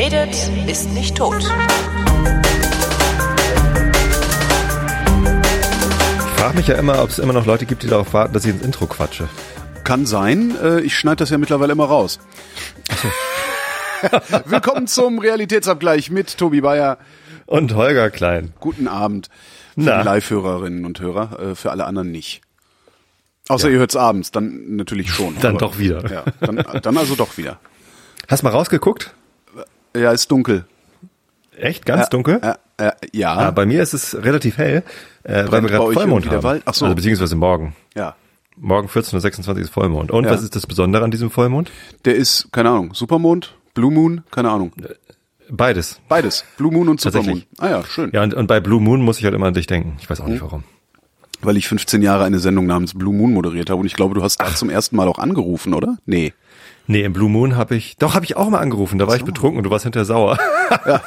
[0.00, 0.34] redet,
[0.66, 1.42] ist nicht tot.
[1.42, 1.46] Ich
[6.42, 8.50] frage mich ja immer, ob es immer noch Leute gibt, die darauf warten, dass ich
[8.50, 9.28] ins Intro quatsche.
[9.84, 10.54] Kann sein.
[10.62, 12.18] Äh, Ich schneide das ja mittlerweile immer raus.
[14.46, 16.96] Willkommen zum Realitätsabgleich mit Tobi Bayer.
[17.44, 18.54] Und Holger Klein.
[18.58, 19.28] Guten Abend
[19.74, 19.98] für Na.
[19.98, 22.40] die Live-Hörerinnen und Hörer, äh, für alle anderen nicht.
[23.48, 25.36] Außer ihr hört's abends, dann natürlich schon.
[25.42, 26.10] Dann doch wieder.
[26.10, 27.60] Ja, dann, dann also doch wieder.
[28.28, 29.14] Hast mal rausgeguckt?
[29.96, 30.64] Ja, ist dunkel.
[31.56, 31.84] Echt?
[31.84, 32.40] Ganz dunkel?
[32.42, 34.82] Äh, äh, ja, Ah, bei mir ist es relativ hell,
[35.24, 36.42] äh, weil wir gerade Vollmond haben.
[36.42, 36.62] Wald?
[36.64, 36.86] Ach so.
[36.86, 37.74] Also beziehungsweise morgen.
[37.94, 38.14] ja.
[38.62, 40.10] Morgen 14.26 Uhr ist Vollmond.
[40.10, 40.32] Und Ja.
[40.32, 41.70] was ist das Besondere an diesem Vollmond?
[42.04, 44.72] Der ist, keine Ahnung, Supermond, Blue Moon, keine Ahnung.
[45.48, 45.98] Beides.
[46.08, 47.44] Beides, Blue Moon und Supermoon.
[47.58, 48.10] Ah ja, schön.
[48.12, 49.96] Ja, und, und bei Blue Moon muss ich halt immer an dich denken.
[50.00, 50.32] Ich weiß auch Hm.
[50.32, 50.64] nicht warum.
[51.40, 54.22] Weil ich 15 Jahre eine Sendung namens Blue Moon moderiert habe und ich glaube, du
[54.22, 55.96] hast da zum ersten Mal auch angerufen, oder?
[56.04, 56.34] Nee.
[56.86, 58.98] Nee, im Blue Moon habe ich, doch habe ich auch mal angerufen.
[58.98, 60.38] Da war ich betrunken und du warst hinterher sauer.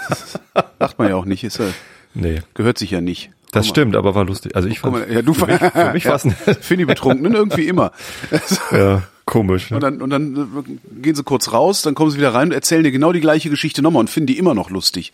[0.80, 1.66] Macht man ja auch nicht, ist ja,
[2.14, 3.32] nee, gehört sich ja nicht.
[3.52, 4.56] das stimmt, aber war lustig.
[4.56, 7.34] Also ich fand, mal, ja, du für mich, für mich war's ein- Für die Betrunkenen
[7.34, 7.92] irgendwie immer.
[8.72, 9.72] ja, komisch.
[9.72, 9.78] Ne?
[9.78, 10.36] Und dann, und dann
[10.66, 13.22] äh, gehen sie kurz raus, dann kommen sie wieder rein und erzählen dir genau die
[13.22, 15.12] gleiche Geschichte nochmal und finden die immer noch lustig.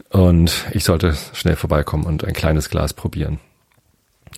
[0.10, 3.40] Und ich sollte schnell vorbeikommen und ein kleines Glas probieren.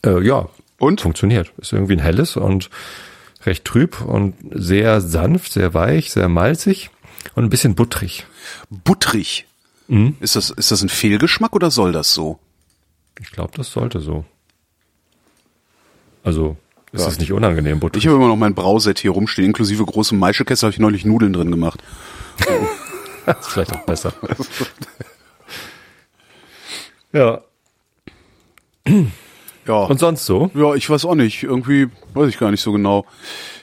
[0.06, 0.50] Äh, ja,
[0.80, 1.02] Und?
[1.02, 1.54] funktioniert.
[1.58, 2.70] Ist irgendwie ein helles und
[3.46, 6.90] recht trüb und sehr sanft, sehr weich, sehr malzig
[7.36, 8.26] und ein bisschen buttrig.
[8.70, 9.46] Buttrig.
[9.88, 10.16] Mhm.
[10.20, 12.40] Ist das, ist das ein Fehlgeschmack oder soll das so?
[13.22, 14.26] Ich glaube, das sollte so.
[16.24, 16.58] Also,
[16.92, 17.08] ist Ja.
[17.08, 18.04] es nicht unangenehm, buttrig?
[18.04, 21.34] Ich habe immer noch mein Brauset hier rumstehen, inklusive großem Maischekessel habe ich neulich Nudeln
[21.34, 21.82] drin gemacht.
[23.26, 24.14] Das ist vielleicht auch besser.
[27.14, 27.42] ja.
[29.68, 29.78] Ja.
[29.86, 30.52] Und sonst so?
[30.54, 31.42] ja, ich weiß auch nicht.
[31.42, 33.04] Irgendwie weiß ich gar nicht so genau.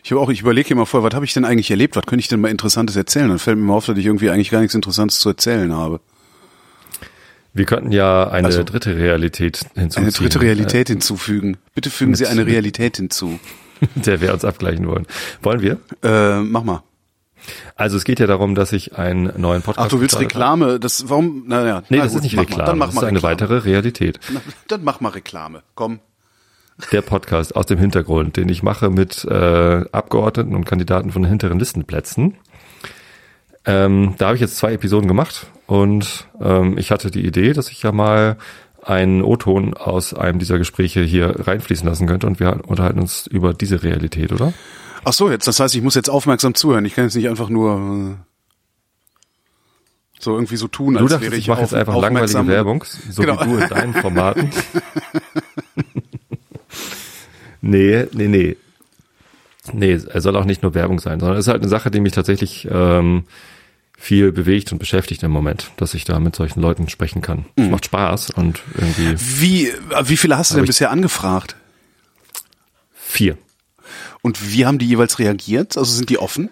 [0.02, 1.94] Ich habe auch, ich überlege hier mal vorher, was habe ich denn eigentlich erlebt?
[1.94, 3.28] Was könnte ich denn mal Interessantes erzählen?
[3.28, 6.00] Dann fällt mir mal auf, dass ich irgendwie eigentlich gar nichts Interessantes zu erzählen habe.
[7.54, 10.04] Wir könnten ja eine Also, dritte Realität hinzuziehen.
[10.04, 11.58] Eine dritte Realität hinzufügen.
[11.74, 13.38] Bitte fügen mit- Sie eine Realität hinzu.
[13.80, 15.06] Äh, der wir uns abgleichen wollen.
[15.42, 15.78] Wollen wir?
[16.02, 16.82] Äh, mach mal.
[17.74, 20.54] Also es geht ja darum, dass ich einen neuen Podcast Ach, du willst gestartet habe.
[20.60, 20.80] Reklame?
[20.80, 21.44] Das, warum?
[21.48, 21.82] Naja.
[21.88, 22.62] Nee, na das gut, ist nicht mach Reklame.
[22.62, 22.66] Mal.
[22.66, 23.32] Dann mach das mal ist eine Reklame.
[23.32, 24.20] weitere Realität.
[24.32, 25.62] Na, Dann mach mal Reklame.
[25.74, 25.98] Komm.
[26.92, 31.58] Der Podcast aus dem Hintergrund, den ich mache mit äh, Abgeordneten und Kandidaten von hinteren
[31.58, 32.36] Listenplätzen.
[33.64, 37.70] Ähm, da habe ich jetzt zwei Episoden gemacht und ähm, ich hatte die Idee, dass
[37.70, 38.36] ich ja mal
[38.82, 43.54] einen O-Ton aus einem dieser Gespräche hier reinfließen lassen könnte und wir unterhalten uns über
[43.54, 44.52] diese Realität, oder?
[45.04, 46.84] Ach so, jetzt, das heißt, ich muss jetzt aufmerksam zuhören.
[46.84, 48.22] Ich kann jetzt nicht einfach nur äh,
[50.18, 52.46] so irgendwie so tun, Du als dachtest, wäre ich ich mache jetzt einfach langweilige.
[52.48, 53.40] Werbung, so Genau.
[53.40, 54.50] wie du in deinen Formaten.
[57.60, 58.56] nee, nee, nee.
[59.72, 62.00] Nee, es soll auch nicht nur Werbung sein, sondern es ist halt eine Sache, die
[62.00, 63.24] mich tatsächlich ähm,
[64.02, 67.44] viel bewegt und beschäftigt im Moment, dass ich da mit solchen Leuten sprechen kann.
[67.54, 71.54] Es macht Spaß und irgendwie Wie, äh, wie viele hast du denn bisher angefragt?
[72.94, 73.38] vier.
[74.22, 75.76] Und wie haben die jeweils reagiert?
[75.76, 76.50] Also sind die offen?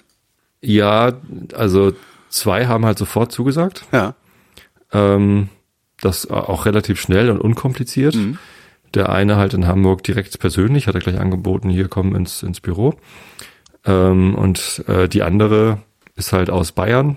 [0.60, 1.12] Ja,
[1.54, 1.92] also
[2.28, 3.84] zwei haben halt sofort zugesagt.
[3.90, 4.14] Ja.
[4.92, 5.48] Ähm,
[6.00, 8.14] das auch relativ schnell und unkompliziert.
[8.14, 8.38] Mhm.
[8.94, 12.60] Der eine halt in Hamburg direkt persönlich, hat er gleich angeboten, hier kommen ins, ins
[12.60, 12.94] Büro.
[13.84, 15.78] Ähm, und äh, die andere
[16.14, 17.16] ist halt aus Bayern.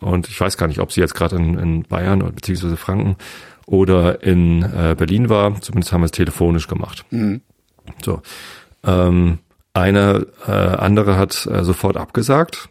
[0.00, 3.16] Und ich weiß gar nicht, ob sie jetzt gerade in, in Bayern oder beziehungsweise Franken
[3.66, 5.60] oder in äh, Berlin war.
[5.60, 7.04] Zumindest haben wir es telefonisch gemacht.
[7.10, 7.40] Mhm.
[8.04, 8.20] So.
[8.84, 9.38] Ähm,
[9.72, 12.68] eine äh, andere hat äh, sofort abgesagt.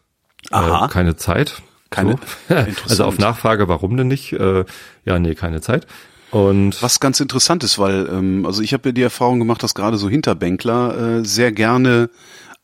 [0.51, 0.85] Aha.
[0.85, 1.61] Äh, keine Zeit.
[1.89, 2.17] Keine-
[2.49, 2.55] So.
[2.89, 4.33] Also auf Nachfrage, warum denn nicht?
[4.33, 4.65] Äh,
[5.05, 5.87] ja, nee, keine Zeit.
[6.31, 9.73] Und Was ganz interessant ist, weil ähm, also ich habe ja die Erfahrung gemacht, dass
[9.75, 12.09] gerade so Hinterbänkler äh, sehr gerne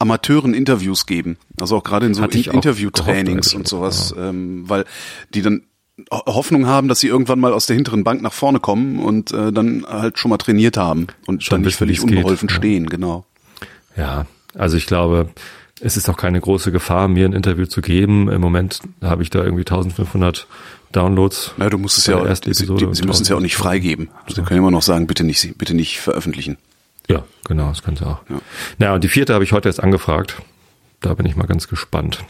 [0.01, 1.37] Amateuren Interviews geben.
[1.59, 4.85] Also auch gerade in so In auch Interviewtrainings und eigentlich, sowas, ähm, weil
[5.33, 5.61] die dann
[6.11, 9.31] Ho- Hoffnung haben, dass sie irgendwann mal aus der hinteren Bank nach vorne kommen und
[9.31, 12.49] äh, dann halt schon mal trainiert haben und Schon dann nicht völlig wie's geht, unbeholfen
[12.49, 12.55] ja.
[12.55, 13.25] stehen, genau.
[13.95, 14.25] Ja,
[14.55, 15.29] also ich glaube,
[15.79, 18.29] es ist auch keine große Gefahr, mir ein Interview zu geben.
[18.29, 20.47] Im Moment habe ich da irgendwie 1500
[20.91, 21.53] Downloads.
[21.57, 23.61] Na, du musst es ja, ersten sie, die, sie müssen es ja auch nicht 1000.
[23.63, 24.09] freigeben.
[24.27, 26.57] Sie können immer noch sagen, bitte nicht, bitte nicht veröffentlichen.
[27.11, 28.19] Ja, genau, das könnte auch.
[28.29, 28.39] Ja.
[28.77, 30.41] Naja, und die vierte habe ich heute erst angefragt.
[31.01, 32.23] Da bin ich mal ganz gespannt,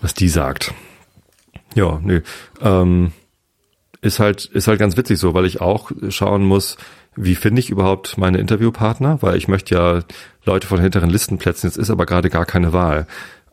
[0.00, 0.74] was die sagt.
[1.74, 2.20] Ja, nee.
[2.60, 3.12] Ähm,
[4.00, 6.76] ist halt, ist halt ganz witzig so, weil ich auch schauen muss,
[7.14, 10.00] wie finde ich überhaupt meine Interviewpartner, weil ich möchte ja
[10.44, 13.06] Leute von hinteren Listenplätzen, jetzt ist aber gerade gar keine Wahl.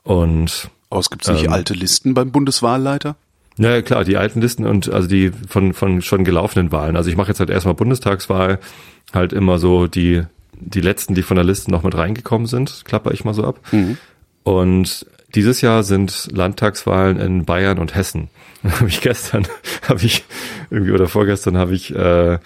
[0.03, 1.53] Und Aber es gibt nicht Ähm.
[1.53, 3.15] alte Listen beim Bundeswahlleiter?
[3.57, 6.95] Ja, klar, die alten Listen und also die von, von schon gelaufenen Wahlen.
[6.95, 8.59] Also ich mache jetzt halt erstmal Bundestagswahl,
[9.13, 10.23] halt immer so die,
[10.53, 13.59] die letzten, die von der Liste noch mit reingekommen sind, klapper ich mal so ab.
[14.43, 18.29] Und dieses Jahr sind Landtagswahlen in Bayern und Hessen.
[18.63, 19.47] habe ich gestern,
[19.87, 20.23] habe ich
[20.69, 22.39] irgendwie oder vorgestern habe ich äh,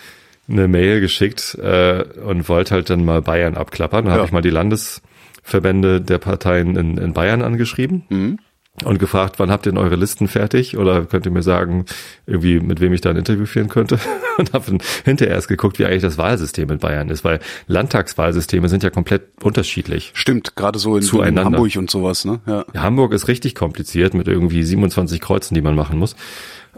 [0.49, 4.05] eine Mail geschickt äh, und wollte halt dann mal Bayern abklappern.
[4.05, 4.17] Dann Ja.
[4.19, 8.39] habe ich mal die Landesverbände der Parteien in, in Bayern angeschrieben
[8.83, 10.77] und gefragt, wann habt ihr denn eure Listen fertig?
[10.77, 11.85] Oder könnt ihr mir sagen,
[12.25, 13.99] irgendwie, mit wem ich da ein Interview führen könnte?
[14.39, 18.67] Und habe dann hinterher erst geguckt, wie eigentlich das Wahlsystem in Bayern ist, weil Landtagswahlsysteme
[18.67, 20.11] sind ja komplett unterschiedlich.
[20.15, 21.39] Stimmt, gerade so in, in.
[21.39, 22.39] Hamburg und sowas, ne?
[22.47, 22.65] Ja.
[22.73, 26.15] Hamburg ist richtig kompliziert mit irgendwie 27 Kreuzen, die man machen muss.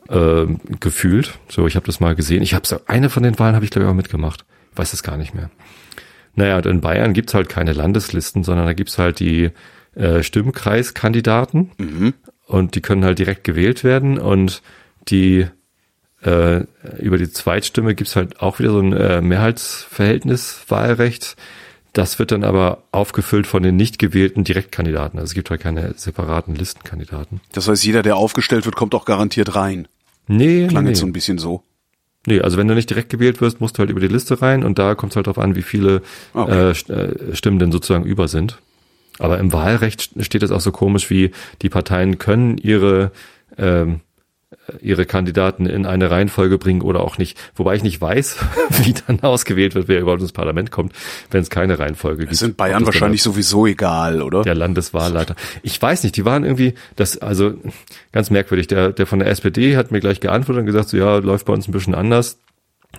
[0.10, 1.40] Ähm, gefühlt.
[1.48, 2.44] So, ich habe das mal gesehen.
[2.44, 4.44] Ich habe so eine von den Wahlen habe ich glaube ich auch mitgemacht.
[4.74, 5.50] Ich weiß es gar nicht mehr.
[6.36, 9.52] Naja, und in Bayern gibt's halt keine Landeslisten, sondern da gibt's halt die
[9.96, 11.72] äh, Stimmkreiskandidaten
[12.48, 14.62] und die können halt direkt gewählt werden und
[15.08, 15.48] die
[16.24, 16.64] äh,
[17.00, 21.36] über die Zweitstimme gibt's halt auch wieder so ein äh, Mehrheitsverhältniswahlrecht.
[21.94, 25.18] Das wird dann aber aufgefüllt von den nicht gewählten Direktkandidaten.
[25.18, 27.40] Also es gibt halt keine separaten Listenkandidaten.
[27.54, 29.88] Das heißt, jeder, der aufgestellt wird, kommt auch garantiert rein.
[30.28, 31.64] Nee, Klang nee, jetzt so ein bisschen so.
[32.28, 34.64] nee, also wenn du nicht direkt gewählt wirst, musst du halt über die Liste rein
[34.66, 36.02] und da kommt es halt darauf an, wie viele
[36.34, 36.74] Okay.
[36.90, 38.58] äh, äh, Stimmen denn sozusagen über sind.
[39.20, 41.32] Aber im Wahlrecht steht es auch so komisch wie,
[41.62, 43.12] die Parteien können ihre
[43.58, 44.02] ähm,
[44.82, 47.38] ihre Kandidaten in eine Reihenfolge bringen oder auch nicht.
[47.56, 48.38] Wobei ich nicht weiß,
[48.84, 50.94] wie dann ausgewählt wird, wer überhaupt ins Parlament kommt,
[51.32, 52.32] wenn es keine Reihenfolge gibt.
[52.32, 54.44] Ist in Bayern wahrscheinlich sowieso egal, oder?
[54.44, 55.36] der Landeswahlleiter.
[55.62, 57.54] Ich weiß nicht, die waren irgendwie, das, also
[58.12, 58.68] ganz merkwürdig.
[58.68, 61.54] Der, der von der SPD hat mir gleich geantwortet und gesagt, so ja, läuft bei
[61.54, 62.40] uns ein bisschen anders.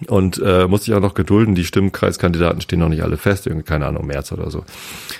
[0.08, 3.64] Und äh, muss sich auch noch gedulden, die Stimmkreiskandidaten stehen noch nicht alle fest, irgendwie,
[3.64, 4.64] keine Ahnung, März oder so.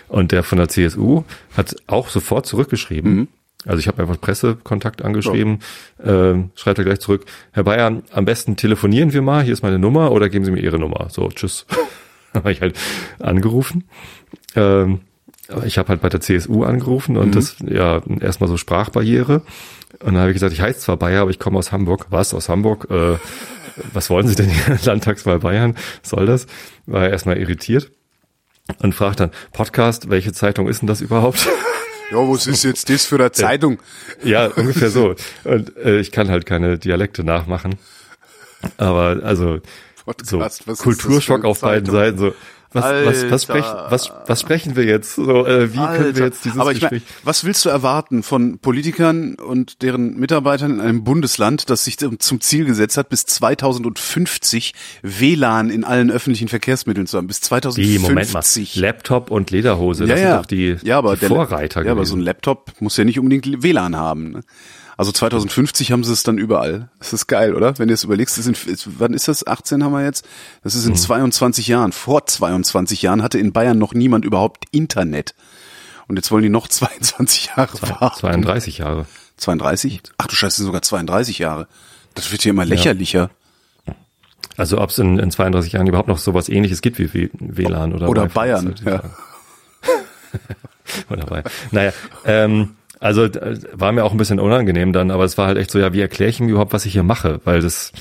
[0.09, 1.25] Und der von der CSU
[1.57, 3.29] hat auch sofort zurückgeschrieben.
[3.65, 5.59] Also ich habe einfach Pressekontakt angeschrieben,
[6.05, 9.79] ähm, schreibt er gleich zurück, Herr Bayern, am besten telefonieren wir mal, hier ist meine
[9.79, 11.09] Nummer oder geben Sie mir Ihre Nummer.
[11.11, 11.67] So, tschüss.
[12.35, 12.79] habe ich halt
[13.19, 13.85] angerufen.
[14.55, 15.01] Ähm,
[15.65, 19.43] ich habe halt bei der CSU angerufen und das ja erstmal so Sprachbarriere.
[20.01, 22.07] Und dann habe ich gesagt, ich heiße zwar Bayer, aber ich komme aus Hamburg.
[22.11, 22.89] Was aus Hamburg?
[22.91, 23.17] Äh,
[23.93, 24.79] was wollen Sie denn hier?
[24.85, 25.77] Landtagswahl Bayern?
[26.03, 26.47] Was soll das?
[26.87, 27.91] War er erstmal irritiert
[28.79, 31.47] und fragt dann, Podcast, welche Zeitung ist denn das überhaupt?
[32.13, 33.81] Ja, was ist jetzt das für eine Zeitung?
[34.23, 35.17] ja, ungefähr so.
[35.43, 37.81] Und äh, ich kann halt keine Dialekte nachmachen.
[38.77, 39.59] Aber also
[40.23, 41.91] so Podcast, für Kulturschock auf beiden?
[41.91, 42.19] Seiten.
[42.19, 42.35] So,
[42.77, 43.39] was, was, was, Alter.
[43.39, 45.15] sprechen, was, was sprechen wir jetzt?
[45.17, 46.25] So, äh, wie können wir Alter.
[46.25, 47.15] jetzt dieses Aber ich mein, Gespräch?
[47.25, 52.41] was willst du erwarten von Politikern und deren Mitarbeitern in einem Bundesland, das sich zum
[52.41, 57.27] Ziel gesetzt hat, bis 2050 WLAN in allen öffentlichen Verkehrsmitteln zu haben?
[57.27, 58.03] Bis Wie, 2050.
[58.03, 58.45] Moment mal.
[58.75, 62.15] Laptop und Lederhose, das sind doch die, ja, aber die der, Vorreiter Ja, aber so
[62.15, 62.25] ein gewesen.
[62.25, 64.31] Laptop muss ja nicht unbedingt WLAN haben.
[64.31, 64.41] Ne?
[64.99, 66.89] Also 2050 haben sie es dann überall.
[66.99, 67.79] Das ist geil, oder?
[67.79, 69.47] Wenn du es überlegst, das ist, wann ist das?
[69.47, 70.27] 18 haben wir jetzt?
[70.65, 70.97] Das ist in Mhm.
[70.97, 71.93] 22 Jahren.
[71.93, 75.35] Vor 22 Jahren hatte in Bayern noch niemand überhaupt Internet.
[76.09, 78.21] Und jetzt wollen die noch 22 Jahre warten.
[78.21, 79.07] 32 Jahre.
[79.37, 80.01] 32?
[80.17, 81.69] Ach du Scheiße, sind sogar 32 Jahre.
[82.15, 83.29] Das wird hier immer lächerlicher.
[84.57, 87.93] Also ob es in, in 32 Jahren überhaupt noch sowas ähnliches gibt wie W- WLAN
[87.93, 89.03] oder Oder Bayern, ja.
[91.11, 91.45] Oder Bayern.
[91.73, 91.93] Naja,
[92.25, 95.71] ähm, Also äh, war mir auch ein bisschen unangenehm dann, aber es war halt echt
[95.71, 97.41] so, ja, wie erkläre ich ihm überhaupt, was ich hier mache?
[97.45, 97.93] Weil das,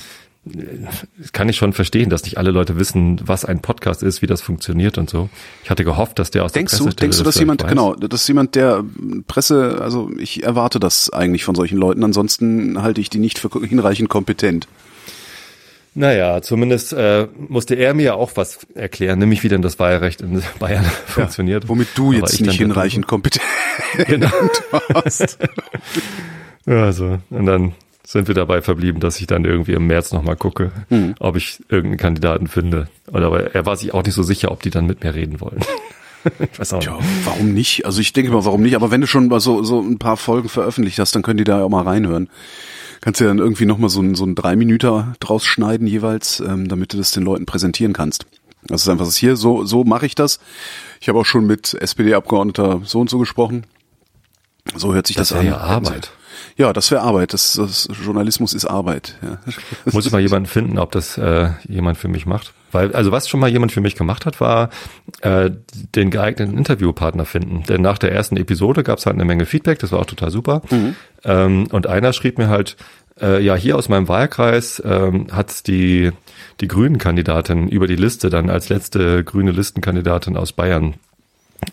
[0.44, 4.26] das kann ich schon verstehen, dass nicht alle Leute wissen, was ein Podcast ist, wie
[4.26, 5.28] das funktioniert und so.
[5.64, 7.68] Ich hatte gehofft, dass der aus denkst der du, denkst du, dass das jemand, weiß.
[7.68, 8.84] genau, dass jemand der
[9.26, 13.50] Presse, also ich erwarte das eigentlich von solchen Leuten, ansonsten halte ich die nicht für
[13.66, 14.66] hinreichend kompetent.
[15.98, 20.42] Naja, zumindest äh, musste er mir auch was erklären, nämlich wie denn das Wahlrecht in
[20.58, 21.68] Bayern funktioniert.
[21.68, 23.42] Womit du Aber jetzt ich nicht hinreichend kompetent
[24.06, 24.30] Genau.
[24.90, 25.38] warst.
[26.68, 27.18] Ja, so.
[27.30, 27.74] Und dann
[28.04, 31.14] sind wir dabei verblieben, dass ich dann irgendwie im März nochmal gucke, Mhm.
[31.20, 32.88] ob ich irgendeinen Kandidaten finde.
[33.12, 35.40] Oder aber er war sich auch nicht so sicher, ob die dann mit mir reden
[35.40, 35.60] wollen.
[36.52, 36.86] ich weiß auch nicht.
[36.86, 37.86] Ja, warum nicht?
[37.86, 38.74] Also ich denke mal, warum nicht?
[38.76, 41.44] Aber wenn du schon mal so, so ein paar Folgen veröffentlicht hast, dann können die
[41.44, 42.28] da auch mal reinhören.
[43.00, 46.40] Kannst du ja dann irgendwie nochmal so ein, so ein drei Minuten draus schneiden jeweils,
[46.40, 48.26] ähm, damit du das den Leuten präsentieren kannst.
[48.64, 50.40] Das ist einfach das hier, so, so mache ich das.
[51.00, 53.64] Ich habe auch schon mit SPD-Abgeordneter so und so gesprochen.
[54.74, 55.44] So hört sich das, Das an.
[55.44, 56.10] wäre ja Arbeit.
[56.56, 57.32] Ja, das wäre Arbeit.
[57.32, 59.16] Das, das Journalismus ist Arbeit.
[59.22, 59.38] Ja.
[59.92, 62.54] Muss ich mal jemanden finden, ob das äh, jemand für mich macht.
[62.72, 64.70] Weil, also was schon mal jemand für mich gemacht hat, war
[65.22, 65.50] äh,
[65.94, 67.62] den geeigneten Interviewpartner finden.
[67.68, 70.30] Denn nach der ersten Episode gab es halt eine Menge Feedback, das war auch total
[70.30, 70.62] super.
[71.24, 72.76] Ähm, und einer schrieb mir halt,
[73.20, 76.10] äh, ja, hier aus meinem Wahlkreis ähm, hat die,
[76.60, 80.94] die Grünen-Kandidatin über die Liste dann als letzte grüne Listenkandidatin aus Bayern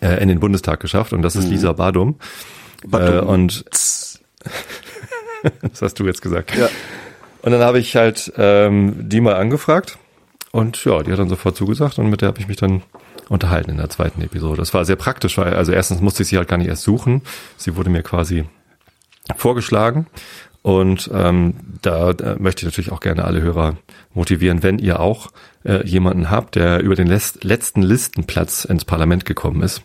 [0.00, 1.12] äh, in den Bundestag geschafft.
[1.12, 2.16] Und das ist Lisa Badum.
[2.84, 3.28] Äh, Badum.
[3.28, 4.22] und das
[5.82, 6.56] hast du jetzt gesagt.
[6.56, 6.68] Ja.
[7.42, 9.98] Und dann habe ich halt ähm, die mal angefragt
[10.54, 12.82] und ja, die hat dann sofort zugesagt und mit der habe ich mich dann
[13.28, 14.58] unterhalten in der zweiten Episode.
[14.58, 17.22] Das war sehr praktisch, weil also erstens musste ich sie halt gar nicht erst suchen.
[17.56, 18.44] Sie wurde mir quasi
[19.36, 20.06] vorgeschlagen
[20.62, 23.76] und ähm, da äh, möchte ich natürlich auch gerne alle Hörer
[24.12, 25.32] motivieren, wenn ihr auch
[25.64, 29.82] äh, jemanden habt, der über den letzten Listenplatz ins Parlament gekommen ist,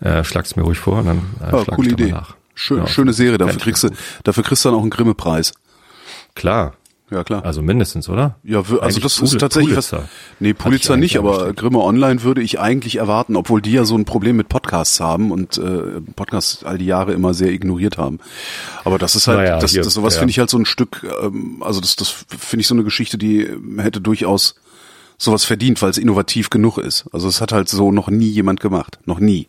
[0.00, 1.58] äh, schlagt's mir ruhig vor und dann äh, Hm.
[1.58, 2.12] Ja, schlag coole Idee.
[2.12, 2.36] nach.
[2.54, 3.90] Schön, Ja, schöne Serie, dafür kriegst du,
[4.22, 5.54] dafür kriegst du dann auch einen Grimme-Preis.
[6.36, 6.74] Klar,
[7.10, 7.44] Ja, klar.
[7.44, 8.36] also mindestens, oder?
[8.44, 9.98] Ja, also Eigentlich das Pul- ist tatsächlich Pulitzer.
[10.02, 10.08] was.
[10.40, 11.54] Nee, Pulitzer ich nicht, aber.
[11.54, 15.30] Grimme Online würde ich eigentlich erwarten, obwohl die ja so ein Problem mit Podcasts haben
[15.30, 18.18] und äh, Podcasts all die Jahre immer sehr ignoriert haben.
[18.84, 20.20] Aber das ist halt, Naja, das, hier, das sowas ja.
[20.20, 23.16] finde ich halt so ein Stück, ähm, also das, das finde ich so eine Geschichte,
[23.16, 23.48] die
[23.78, 24.56] hätte durchaus
[25.16, 27.06] sowas verdient, weil es innovativ genug ist.
[27.12, 29.48] Also es hat halt so noch nie jemand gemacht, noch nie.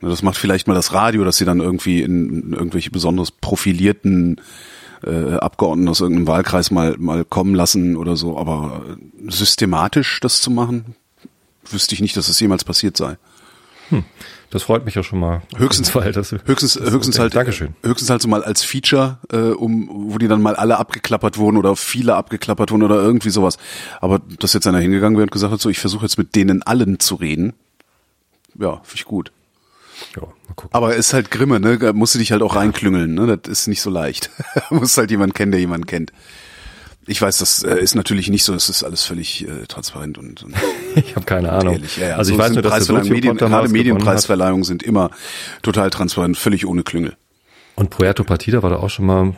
[0.00, 4.40] Das macht vielleicht mal das Radio, dass sie dann irgendwie in irgendwelche besonders profilierten
[5.04, 10.40] äh, Abgeordneten aus irgendeinem Wahlkreis mal mal kommen lassen oder so, aber äh, systematisch das
[10.40, 10.94] zu machen,
[11.68, 13.16] wüsste ich nicht, dass es jemals passiert sei.
[14.50, 15.42] Das freut mich ja schon mal.
[15.56, 17.74] Höchstens, Weil das, höchstens, das höchstens halt, Dankeschön.
[17.82, 21.56] höchstens halt so mal als Feature, äh, um, wo die dann mal alle abgeklappert wurden
[21.56, 23.58] oder viele abgeklappert wurden oder irgendwie sowas.
[24.00, 26.62] Aber dass jetzt einer hingegangen wäre und gesagt hat, so, ich versuche jetzt mit denen
[26.62, 27.54] allen zu reden.
[28.58, 29.32] Ja, finde ich gut.
[30.16, 30.70] Ja, mal gucken.
[30.72, 31.78] Aber ist halt Grimme, ne?
[31.78, 33.38] Da musst du dich halt auch reinklüngeln, ne?
[33.38, 34.30] Das ist nicht so leicht.
[34.68, 36.12] Du musst halt jemanden kennen, der jemanden kennt.
[37.06, 40.42] Ich weiß, das äh, ist natürlich nicht so, es ist alles völlig äh, transparent und,
[40.44, 40.54] und
[40.96, 41.74] Ich habe keine Ahnung.
[41.74, 41.96] ehrlich.
[41.96, 42.16] Ja, ja.
[42.16, 43.68] Also ich So weiß sind nur, dass der Medien, gerade.
[43.68, 45.10] Medienpreisverleihungen sind immer
[45.62, 47.16] total transparent, völlig ohne Klüngel.
[47.74, 49.34] Und Puerto Partida war da auch schon mal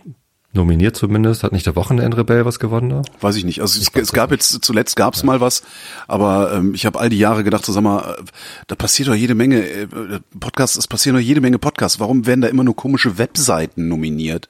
[0.52, 1.42] nominiert zumindest.
[1.42, 3.02] Hat nicht der Wochenendrebell was gewonnen da?
[3.20, 3.60] Weiß ich nicht.
[3.60, 5.62] Also es, weiß es gab das jetzt zuletzt gab es mal was,
[6.06, 8.22] aber ähm, ich habe all die Jahre gedacht, so sag mal, äh,
[8.66, 9.86] da passiert doch jede Menge äh,
[10.38, 12.00] Podcasts, es passieren doch jede Menge Podcasts.
[12.00, 14.48] Warum werden da immer nur komische Webseiten nominiert?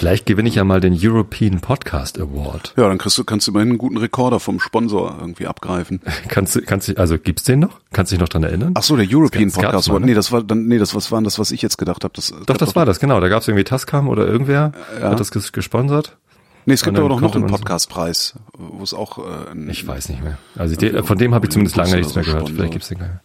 [0.00, 2.72] Vielleicht gewinne ich ja mal den European Podcast Award.
[2.78, 6.00] Ja, dann kriegst du kannst du immerhin einen guten Rekorder vom Sponsor irgendwie abgreifen.
[6.28, 7.80] Kannst du, kannst du, also gibt's den noch?
[7.92, 8.72] Kannst du dich noch dran erinnern?
[8.76, 10.00] Ach so, der European Podcast Award.
[10.00, 10.06] ne?
[10.06, 12.32] Nee, das war dann nee, das was war das, was ich jetzt gedacht habe, das
[12.46, 13.20] Doch, das war das, genau.
[13.20, 16.16] Da gab's irgendwie Tascam oder irgendwer hat das ges gesponsert.
[16.64, 20.08] Nee, es gibt aber doch noch einen Podcastpreis, wo es auch äh, ein, Ich weiß
[20.08, 20.38] nicht mehr.
[20.56, 22.48] Also die, von dem habe ich zumindest lange nichts mehr gehört.
[22.48, 23.20] Vielleicht gibt's den gar nicht.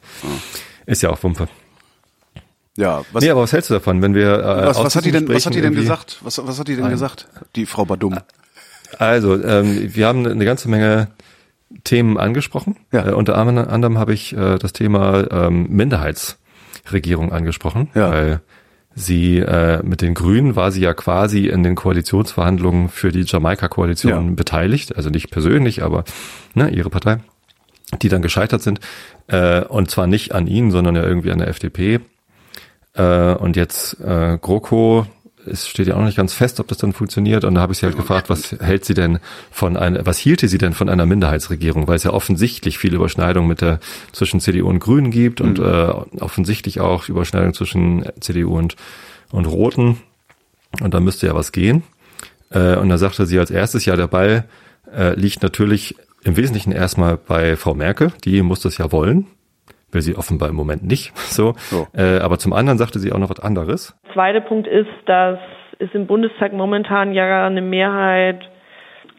[0.87, 1.47] Ist ja auch Wumpe.
[2.77, 5.11] Ja, was Nee, aber was hältst du davon, wenn wir äh, was, was hat die
[5.11, 6.17] denn was hat die denn gesagt?
[6.21, 7.27] Was was hat die denn gesagt?
[7.55, 8.17] Die Frau Badum.
[8.99, 11.07] Also, ähm, wir haben eine ganze Menge
[11.83, 12.77] Themen angesprochen.
[12.91, 13.07] Ja.
[13.09, 18.11] Äh, unter anderem, anderem habe ich äh, das Thema ähm, Minderheitsregierung angesprochen, Ja.
[18.11, 18.41] weil
[18.93, 24.11] sie äh, mit den Grünen war sie ja quasi in den Koalitionsverhandlungen für die Jamaika-Koalition
[24.29, 24.33] Ja.
[24.35, 26.05] beteiligt, also nicht persönlich, aber
[26.53, 27.17] ne, ihre Partei,
[28.01, 28.79] die dann gescheitert sind.
[29.27, 31.99] Äh, und zwar nicht an ihnen, sondern ja irgendwie an der FDP.
[32.95, 35.05] Äh, und jetzt äh, GroKo,
[35.45, 37.43] es steht ja auch noch nicht ganz fest, ob das dann funktioniert.
[37.43, 39.19] Und da habe ich sie halt gefragt, was hält sie denn
[39.51, 41.87] von einer, was hielte sie denn von einer Minderheitsregierung?
[41.87, 43.79] Weil es ja offensichtlich viele Überschneidungen mit der
[44.11, 45.61] zwischen CDU und Grünen gibt und äh,
[46.19, 48.75] offensichtlich auch Überschneidungen zwischen CDU und
[49.31, 49.97] und Roten.
[50.81, 51.83] Und da müsste ja was gehen.
[52.49, 54.45] Äh, und da sagte sie als erstes, ja, der Ball
[54.93, 59.27] äh, liegt natürlich im Wesentlichen erstmal bei Frau Merkel, die muss das ja wollen,
[59.95, 61.13] will sie offenbar im Moment nicht.
[61.35, 61.53] So.
[61.57, 61.87] So.
[61.93, 63.97] Äh, aber zum anderen sagte sie auch noch was anderes.
[64.13, 65.39] zweite Punkt ist, dass
[65.79, 68.39] es im Bundestag momentan ja eine Mehrheit,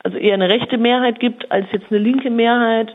[0.02, 2.94] also eher eine rechte Mehrheit gibt als jetzt eine linke Mehrheit.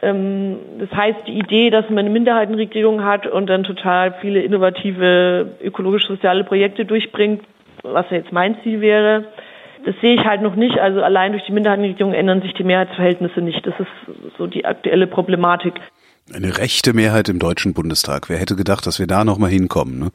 [0.00, 5.56] Ähm, das heißt, die Idee, dass man eine Minderheitenregierung hat und dann total viele innovative
[5.62, 7.42] ökologisch-soziale Projekte durchbringt,
[7.82, 9.26] was ja jetzt mein Ziel wäre,
[9.84, 10.78] das sehe ich halt noch nicht.
[10.78, 13.66] Also allein durch die Minderheitenregierung ändern sich die Mehrheitsverhältnisse nicht.
[13.66, 15.74] Das ist so die aktuelle Problematik.
[16.32, 18.28] Eine rechte Mehrheit im Deutschen Bundestag.
[18.28, 20.12] Wer hätte gedacht, dass wir da nochmal hinkommen, ne?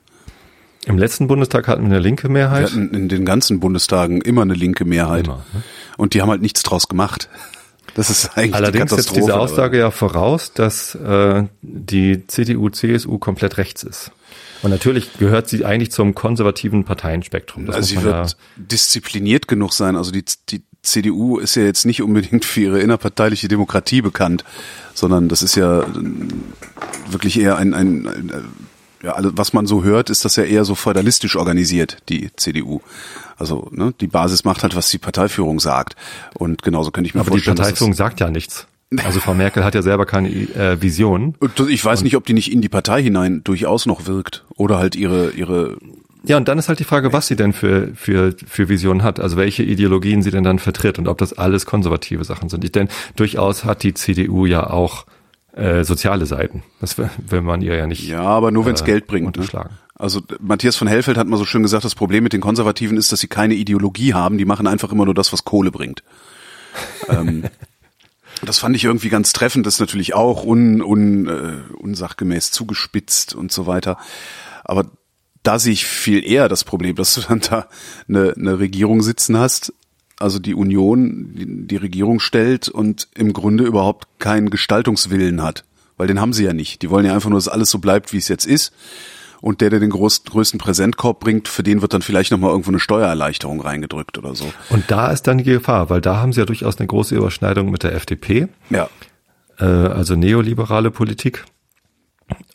[0.86, 2.72] Im letzten Bundestag hatten wir eine linke Mehrheit.
[2.72, 5.26] Wir hatten in den ganzen Bundestagen immer eine linke Mehrheit.
[5.26, 5.64] Immer, ne?
[5.98, 7.28] Und die haben halt nichts draus gemacht.
[7.96, 13.18] Das ist eigentlich Allerdings die setzt diese Aussage ja voraus, dass äh, die CDU, CSU
[13.18, 14.12] komplett rechts ist.
[14.62, 17.66] Und natürlich gehört sie eigentlich zum konservativen Parteienspektrum.
[17.66, 19.96] Das also sie wird diszipliniert genug sein.
[19.96, 24.46] Also die, die CDU ist ja jetzt nicht unbedingt für ihre innerparteiliche Demokratie bekannt,
[24.94, 25.86] sondern das ist ja
[27.10, 28.32] wirklich eher ein, ein, ein
[29.04, 32.82] ja, alles, was man so hört, ist das ja eher so feudalistisch organisiert, die CDU.
[33.38, 35.96] Also ne, die Basis macht halt, was die Parteiführung sagt.
[36.34, 37.58] Und genauso könnte ich mir Aber vorstellen.
[37.58, 38.68] Aber die Parteiführung sagt ja nichts.
[39.04, 41.36] Also Frau Merkel hat ja selber keine äh, Vision.
[41.68, 44.96] Ich weiß nicht, ob die nicht in die Partei hinein durchaus noch wirkt oder halt
[44.96, 45.78] ihre ihre
[46.28, 49.20] ja, und dann ist halt die Frage, was sie denn für, für, für Visionen hat,
[49.20, 52.76] also welche Ideologien sie denn dann vertritt und ob das alles konservative Sachen sind.
[52.76, 55.06] Denn durchaus hat die CDU ja auch
[55.54, 56.64] äh, soziale Seiten.
[56.82, 58.08] Das will man ihr ja nicht.
[58.08, 59.38] Ja, aber nur wenn es äh, Geld bringt.
[59.38, 59.70] Ne?
[59.96, 63.12] Also Matthias von Hellfeld hat mal so schön gesagt, das Problem mit den Konservativen ist,
[63.12, 66.04] dass sie keine Ideologie haben, die machen einfach immer nur das, was Kohle bringt.
[67.08, 67.46] ähm,
[68.46, 73.34] das fand ich irgendwie ganz treffend, das ist natürlich auch un, un, äh, unsachgemäß zugespitzt
[73.34, 73.98] und so weiter.
[74.66, 74.88] Aber
[75.48, 77.68] da sehe ich viel eher das Problem, dass du dann da
[78.08, 79.74] eine, eine Regierung sitzen hast,
[80.20, 85.64] also die Union die, die Regierung stellt und im Grunde überhaupt keinen Gestaltungswillen hat.
[85.98, 86.82] Weil den haben sie ja nicht.
[86.82, 88.74] Die wollen ja einfach nur, dass alles so bleibt, wie es jetzt ist.
[89.42, 92.72] Und der, der den groß, größten Präsentkorb bringt, für den wird dann vielleicht nochmal irgendwo
[92.72, 94.52] eine Steuererleichterung reingedrückt oder so.
[94.70, 97.70] Und da ist dann die Gefahr, weil da haben sie ja durchaus eine große Überschneidung
[97.70, 98.48] mit der FDP.
[98.70, 98.90] Ja.
[99.60, 101.46] Äh, also neoliberale Politik.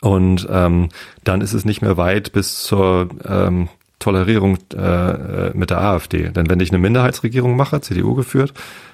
[0.01, 0.89] Und ähm,
[1.23, 6.29] dann ist es nicht mehr weit bis zur ähm, Tolerierung äh, mit der AfD.
[6.29, 8.53] Denn wenn ich eine Minderheitsregierung mache, CDU geführt,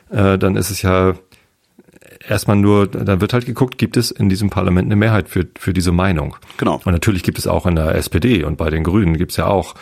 [0.10, 1.16] äh, dann ist es ja
[2.28, 5.74] erstmal nur, dann wird halt geguckt, gibt es in diesem Parlament eine Mehrheit für, für
[5.74, 6.36] diese Meinung.
[6.58, 6.82] Genau.
[6.84, 9.48] Und natürlich gibt es auch in der SPD und bei den Grünen gibt es ja
[9.48, 9.76] auch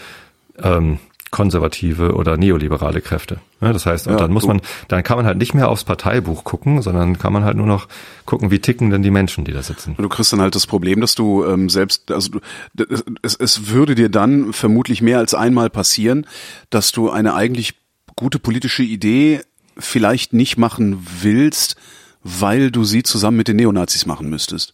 [0.62, 1.00] ähm,
[1.36, 3.41] konservative oder neoliberale Kräfte.
[3.60, 5.84] Ja, das heißt, und ja, dann muss man, dann kann man halt nicht mehr aufs
[5.84, 7.89] Parteibuch gucken, sondern kann man halt nur noch
[8.24, 9.95] gucken, wie ticken denn die Menschen, die da sitzen.
[9.98, 12.39] Du kriegst dann halt das Problem, dass du ähm, selbst, also
[12.74, 12.86] du,
[13.21, 16.26] es, es würde dir dann vermutlich mehr als einmal passieren,
[16.69, 17.74] dass du eine eigentlich
[18.15, 19.41] gute politische Idee
[19.78, 21.76] vielleicht nicht machen willst,
[22.24, 24.74] weil du sie zusammen mit den Neonazis machen müsstest.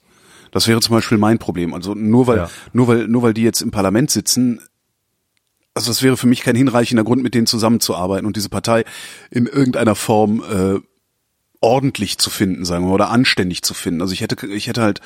[0.51, 1.73] Das wäre zum Beispiel mein Problem.
[1.73, 2.49] Also nur weil, ja.
[2.71, 4.61] nur weil, nur weil die jetzt im Parlament sitzen,
[5.81, 8.85] also das wäre für mich kein hinreichender Grund, mit denen zusammenzuarbeiten und diese Partei
[9.31, 10.79] in irgendeiner Form äh,
[11.59, 14.01] ordentlich zu finden, sagen wir, oder anständig zu finden.
[14.01, 14.99] Also ich hätte, ich hätte halt,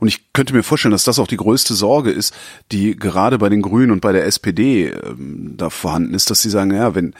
[0.00, 2.34] und ich könnte mir vorstellen, dass das auch die größte Sorge ist,
[2.70, 6.50] die gerade bei den Grünen und bei der SPD ähm, da vorhanden ist, dass sie
[6.50, 7.14] sagen, ja, wenn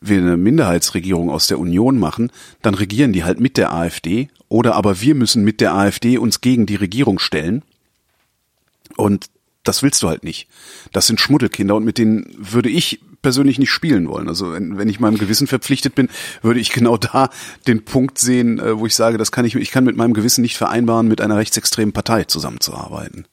[0.00, 2.30] wir eine Minderheitsregierung aus der Union machen,
[2.62, 6.40] dann regieren die halt mit der AfD oder aber wir müssen mit der AfD uns
[6.40, 7.62] gegen die Regierung stellen.
[8.96, 9.30] Und
[9.68, 10.48] das willst du halt nicht.
[10.92, 14.28] Das sind Schmuddelkinder und mit denen würde ich persönlich nicht spielen wollen.
[14.28, 16.08] Also wenn, wenn ich meinem Gewissen verpflichtet bin,
[16.42, 17.30] würde ich genau da
[17.66, 20.42] den Punkt sehen, äh, wo ich sage, das kann ich, ich kann mit meinem Gewissen
[20.42, 23.26] nicht vereinbaren, mit einer rechtsextremen Partei zusammenzuarbeiten.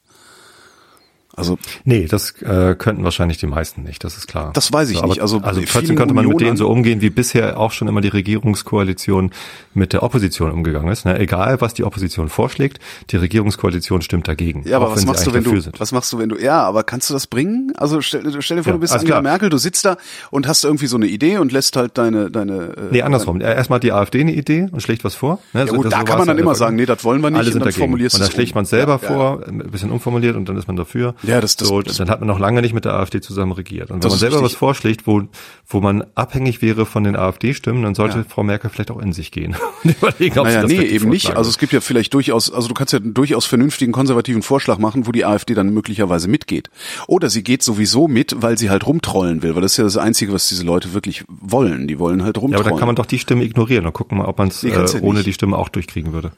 [1.36, 4.52] Also nee, das äh, könnten wahrscheinlich die meisten nicht, das ist klar.
[4.54, 5.20] Das weiß ich so, nicht.
[5.20, 8.08] Also, also trotzdem könnte man mit denen so umgehen, wie bisher auch schon immer die
[8.08, 9.30] Regierungskoalition
[9.74, 11.04] mit der Opposition umgegangen ist.
[11.04, 11.18] Ne?
[11.18, 12.78] Egal, was die Opposition vorschlägt,
[13.10, 14.64] die Regierungskoalition stimmt dagegen.
[14.66, 15.80] Ja, aber was machst du, wenn du sind.
[15.80, 17.72] was machst du, wenn du ja, aber kannst du das bringen?
[17.76, 19.22] Also stell, stell dir vor, ja, du bist Angela klar.
[19.22, 19.96] Merkel, du sitzt da
[20.30, 22.74] und hast irgendwie so eine Idee und lässt halt deine deine.
[22.76, 23.40] Äh, nee, andersrum.
[23.40, 25.38] Erstmal die AfD eine Idee und schlägt was vor.
[25.52, 25.60] Ne?
[25.60, 27.38] Ja, gut, so, da kann man dann immer sagen, nee, das wollen wir nicht.
[27.38, 27.80] Alle sind und dann dagegen.
[27.80, 30.76] formulierst und dann schlägt man selber ja, vor, ein bisschen umformuliert und dann ist man
[30.76, 31.14] dafür.
[31.26, 33.52] Ja, das, das, so, das dann hat man noch lange nicht mit der AfD zusammen
[33.52, 33.90] regiert.
[33.90, 34.52] Und wenn man selber richtig.
[34.52, 35.22] was vorschlägt, wo,
[35.66, 38.24] wo man abhängig wäre von den AfD-Stimmen, dann sollte ja.
[38.28, 41.08] Frau Merkel vielleicht auch in sich gehen und überlegen, ob naja, sie das nee, eben
[41.08, 41.36] nicht.
[41.36, 44.78] Also es gibt ja vielleicht durchaus, also du kannst ja einen durchaus vernünftigen konservativen Vorschlag
[44.78, 46.70] machen, wo die AfD dann möglicherweise mitgeht.
[47.06, 49.96] Oder sie geht sowieso mit, weil sie halt rumtrollen will, weil das ist ja das
[49.96, 51.88] Einzige, was diese Leute wirklich wollen.
[51.88, 52.52] Die wollen halt rumtrollen.
[52.52, 54.64] Ja, aber dann kann man doch die Stimme ignorieren und gucken mal, ob man es
[54.64, 55.26] äh, ja ohne nicht.
[55.26, 56.32] die Stimme auch durchkriegen würde.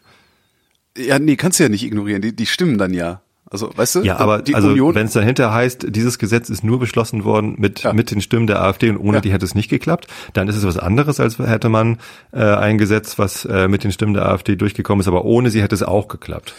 [0.96, 2.22] Ja, nee, kannst du ja nicht ignorieren.
[2.22, 3.20] Die, die stimmen dann ja.
[3.48, 4.02] Also, weißt du?
[4.02, 7.84] Ja, aber die also, wenn es dahinter heißt, dieses Gesetz ist nur beschlossen worden mit,
[7.84, 7.92] ja.
[7.92, 9.20] mit den Stimmen der AfD und ohne ja.
[9.20, 11.98] die hätte es nicht geklappt, dann ist es was anderes, als hätte man
[12.32, 15.62] äh, ein Gesetz, was äh, mit den Stimmen der AfD durchgekommen ist, aber ohne sie
[15.62, 16.54] hätte es auch geklappt.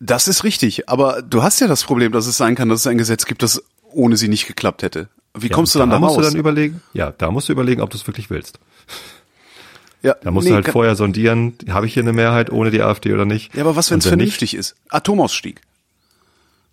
[0.00, 2.86] Das ist richtig, aber du hast ja das Problem, dass es sein kann, dass es
[2.86, 5.08] ein Gesetz gibt, das ohne sie nicht geklappt hätte.
[5.38, 6.24] Wie Ja, kommst du dann da da musst raus?
[6.24, 8.58] du dann überlegen, ja, da musst du überlegen, ob du es wirklich willst.
[10.02, 12.80] ja, Da musst nee, du halt vorher sondieren, habe ich hier eine Mehrheit ohne die
[12.80, 13.54] AfD oder nicht?
[13.54, 14.74] Ja, aber was, wenn es vernünftig ist?
[14.88, 15.60] Atomausstieg.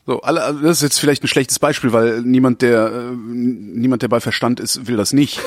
[0.06, 4.04] So, alle, also das ist jetzt vielleicht ein schlechtes Beispiel, weil niemand, der äh, niemand,
[4.04, 5.39] der bei Verstand ist, will das nicht.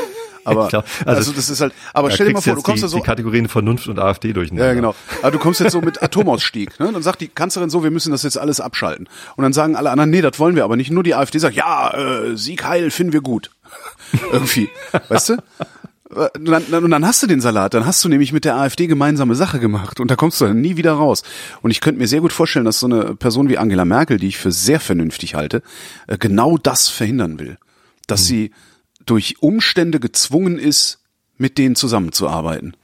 [0.44, 1.72] Aber glaub, also, also, das ist halt.
[1.92, 2.96] Aber stell dir mal vor, du kommst die, da so.
[2.96, 4.66] die Kategorien Vernunft und AfD durcheinander.
[4.66, 4.94] Ja, genau.
[5.22, 6.78] Aber du kommst jetzt so mit Atomausstieg.
[6.80, 6.90] Ne?
[6.92, 9.08] Dann sagt die Kanzlerin so, wir müssen das jetzt alles abschalten.
[9.36, 10.90] Und dann sagen alle anderen, nee, das wollen wir aber nicht.
[10.90, 13.50] Nur die AfD sagt, ja, äh, Sieg heil finden wir gut.
[14.32, 14.70] Irgendwie.
[15.08, 15.36] Weißt du?
[16.10, 18.44] Äh, Und dann, dann- und dann hast du den Salat, dann hast du nämlich mit
[18.44, 21.22] der AfD gemeinsame Sache gemacht und da kommst du dann nie wieder raus.
[21.62, 24.28] Und ich könnte mir sehr gut vorstellen, dass so eine Person wie Angela Merkel, die
[24.28, 25.62] ich für sehr vernünftig halte,
[26.06, 27.58] äh, genau das verhindern will.
[28.06, 28.52] Dass sie
[29.04, 30.98] durch Umstände gezwungen ist,
[31.36, 32.74] mit denen zusammenzuarbeiten.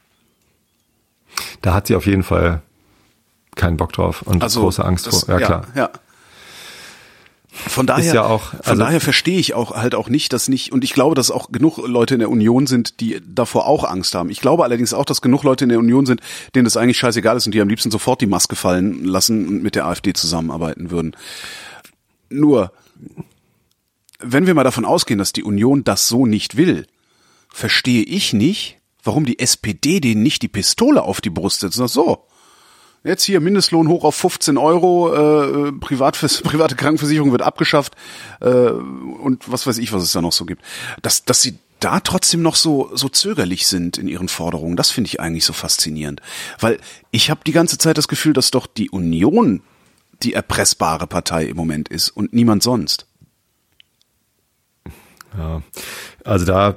[1.62, 2.62] Da hat sie auf jeden Fall
[3.56, 5.40] keinen Bock drauf und große Angst Also das- vor.
[5.40, 5.66] Ja, klar.
[5.74, 5.90] Ja.
[7.54, 10.72] Von daher, ja auch- von also- daher verstehe ich auch halt auch nicht, dass nicht,
[10.72, 14.14] und ich glaube, dass auch genug Leute in der Union sind, die davor auch Angst
[14.14, 14.28] haben.
[14.28, 16.20] Ich glaube allerdings auch, dass genug Leute in der Union sind,
[16.54, 19.62] denen das eigentlich scheißegal ist und die am liebsten sofort die Maske fallen lassen und
[19.62, 21.16] mit der AfD zusammenarbeiten würden.
[22.28, 22.72] Nur,
[24.18, 26.86] wenn wir mal davon ausgehen, dass die Union das so nicht will,
[27.48, 31.88] verstehe ich nicht, warum die SPD denen nicht die Pistole auf die Brust setzt und
[31.88, 32.26] sagt, so,
[33.04, 37.94] Jetzt hier Mindestlohn hoch auf 15 Euro, äh, Privat, private Krankenversicherung wird abgeschafft
[38.40, 40.62] äh, und was weiß ich, was es da noch so gibt.
[41.02, 45.08] Dass, dass sie da trotzdem noch so, so zögerlich sind in ihren Forderungen, das finde
[45.08, 46.22] ich eigentlich so faszinierend.
[46.58, 46.78] Weil
[47.10, 49.60] ich habe die ganze Zeit das Gefühl, dass doch die Union
[50.22, 53.06] die erpressbare Partei im Moment ist und niemand sonst.
[55.36, 55.62] Ja.
[56.24, 56.76] Also da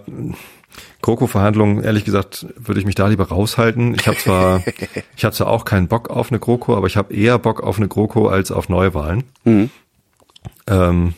[1.02, 3.96] GroKo-Verhandlungen, ehrlich gesagt, würde ich mich da lieber raushalten.
[3.96, 4.64] Ich habe zwar,
[5.16, 7.78] ich habe zwar auch keinen Bock auf eine GroKo, aber ich habe eher Bock auf
[7.78, 9.24] eine GroKo als auf Neuwahlen.
[10.68, 11.14] Ähm,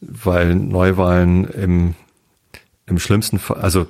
[0.00, 1.94] weil Neuwahlen im,
[2.86, 3.86] im schlimmsten Fall, also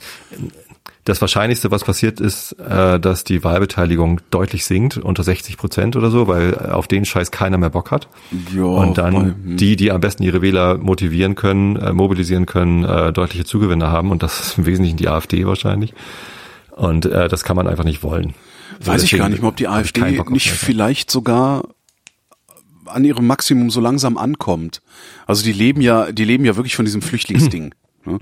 [1.05, 6.11] das Wahrscheinlichste, was passiert ist, äh, dass die Wahlbeteiligung deutlich sinkt, unter 60 Prozent oder
[6.11, 8.09] so, weil auf den Scheiß keiner mehr Bock hat.
[8.55, 9.57] Ja, Und dann wobei, hm.
[9.57, 14.13] die, die am besten ihre Wähler motivieren können, äh, mobilisieren können, äh, deutliche Zugewinne haben.
[14.13, 15.93] Und das ist im Wesentlichen die AfD wahrscheinlich.
[16.71, 18.35] Und äh, das kann man einfach nicht wollen.
[18.85, 21.65] Weiß ich gar nicht mehr, ob die AfD nicht vielleicht sogar
[22.87, 24.83] an ihrem Maximum so langsam ankommt.
[25.27, 27.75] Also die leben ja, die leben ja wirklich von diesem Flüchtlingsding.
[28.07, 28.19] Ne?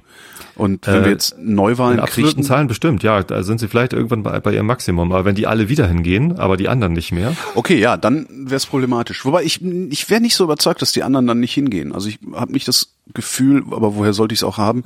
[0.56, 3.68] Und wenn Äh, wir jetzt Neuwahlen In absoluten kriegen, Zahlen bestimmt, ja, da sind sie
[3.68, 5.10] vielleicht irgendwann bei, bei ihrem Maximum.
[5.12, 8.56] Aber wenn die alle wieder hingehen, aber die anderen nicht mehr, okay, ja, dann wäre
[8.56, 9.24] es problematisch.
[9.24, 11.92] Wobei ich, ich wäre nicht so überzeugt, dass die anderen dann nicht hingehen.
[11.92, 14.84] Also ich habe nicht das Gefühl, aber woher sollte ich es auch haben,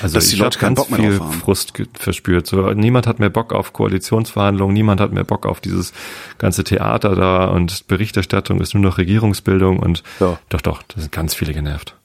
[0.00, 1.40] also dass die ich Leute keinen ganz Bock mehr viel drauf haben.
[1.40, 2.46] Frust verspürt.
[2.46, 5.92] So, niemand hat mehr Bock auf Koalitionsverhandlungen, niemand hat mehr Bock auf dieses
[6.38, 10.38] ganze Theater da und Berichterstattung ist nur noch Regierungsbildung und Ja.
[10.48, 11.96] doch, doch, da sind ganz viele genervt.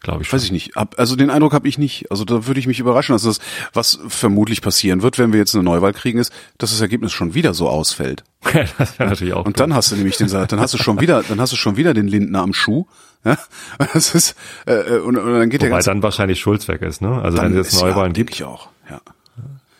[0.00, 0.32] Glaube ich.
[0.32, 0.76] Weiß ich nicht.
[0.76, 2.10] Hab- Also den Eindruck habe ich nicht.
[2.10, 3.40] Also da würde ich mich überraschen, dass das,
[3.72, 7.34] was vermutlich passieren wird, wenn wir jetzt eine Neuwahl kriegen, ist, dass das Ergebnis schon
[7.34, 8.22] wieder so ausfällt.
[8.78, 9.44] das wäre natürlich auch.
[9.44, 11.76] Und dann hast du nämlich den dann hast du schon wieder, dann hast du schon
[11.76, 12.86] wieder den Lindner am Schuh.
[13.24, 13.36] Ja?
[13.92, 16.82] Das ist äh, äh, und, und dann geht der Wobei ganze dann wahrscheinlich Schulz weg
[16.82, 17.20] ist, ne?
[17.20, 18.68] Also dann wenn es jetzt Neuwahlen ja, gibt, ich auch.
[18.88, 19.00] Ja.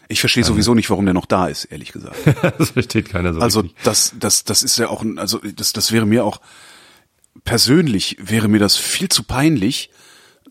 [0.09, 2.16] Ich verstehe sowieso nicht, warum der noch da ist, ehrlich gesagt.
[2.59, 3.78] das versteht keiner so Also richtig.
[3.85, 6.40] das, das, das ist ja auch, ein- also das, das wäre mir auch
[7.44, 9.90] persönlich wäre mir das viel zu peinlich,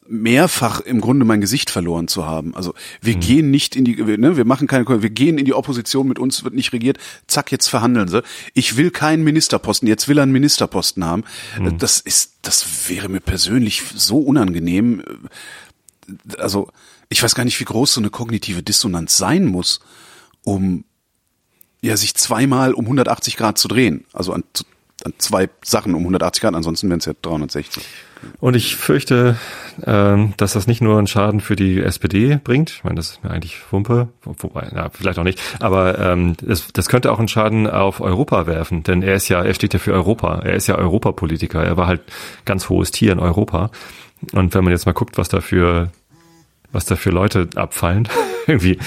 [0.10, 2.56] mehrfach im Grunde mein Gesicht verloren zu haben.
[2.56, 3.20] Also wir Mhm.
[3.20, 6.44] gehen nicht in die, ne, wir machen keine, wir gehen in die Opposition, mit uns
[6.44, 6.98] wird nicht regiert.
[7.28, 8.24] Zack, jetzt verhandeln sie.
[8.54, 11.24] Ich will keinen Ministerposten, jetzt will er einen Ministerposten haben.
[11.60, 11.78] Mhm.
[11.78, 15.04] Das ist, das wäre mir persönlich so unangenehm.
[16.38, 16.70] Also
[17.10, 19.80] ich weiß gar nicht, wie groß so eine kognitive Dissonanz sein muss,
[20.44, 20.84] um
[21.82, 24.06] ja, sich zweimal um 180 Grad zu drehen.
[24.14, 24.44] Also an,
[25.04, 27.84] an zwei Sachen um 180 Grad, ansonsten wären es ja 360.
[28.40, 29.38] Und ich fürchte,
[29.86, 32.70] ähm, dass das nicht nur einen Schaden für die SPD bringt.
[32.72, 35.40] Ich meine, das ist mir eigentlich Wumpe, wo- wobei, ja, vielleicht auch nicht.
[35.60, 39.44] Aber ähm, das, das könnte auch einen Schaden auf Europa werfen, denn er ist ja,
[39.44, 40.40] er steht ja für Europa.
[40.40, 41.64] Er ist ja Europapolitiker.
[41.64, 42.02] Er war halt
[42.46, 43.70] ganz hohes Tier in Europa.
[44.34, 45.92] Und wenn man jetzt mal guckt, was da für,
[46.72, 48.08] was da für Leute abfallen,
[48.48, 48.80] irgendwie,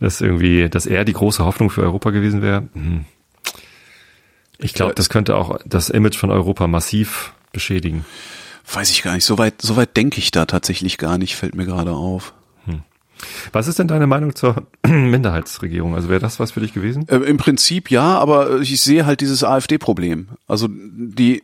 [0.00, 2.68] dass irgendwie, dass er die große Hoffnung für Europa gewesen wäre.
[2.74, 3.04] hm.
[4.58, 8.04] Ich glaube, das könnte auch das Image von Europa massiv beschädigen.
[8.72, 9.24] Weiß ich gar nicht.
[9.24, 12.34] So weit, so weit denke ich da tatsächlich gar nicht, fällt mir gerade auf.
[13.52, 15.94] Was ist denn deine Meinung zur Minderheitsregierung?
[15.94, 17.06] Also wäre das was für dich gewesen?
[17.08, 20.28] Äh, Im Prinzip ja, aber ich sehe halt dieses AfD-Problem.
[20.46, 21.42] Also die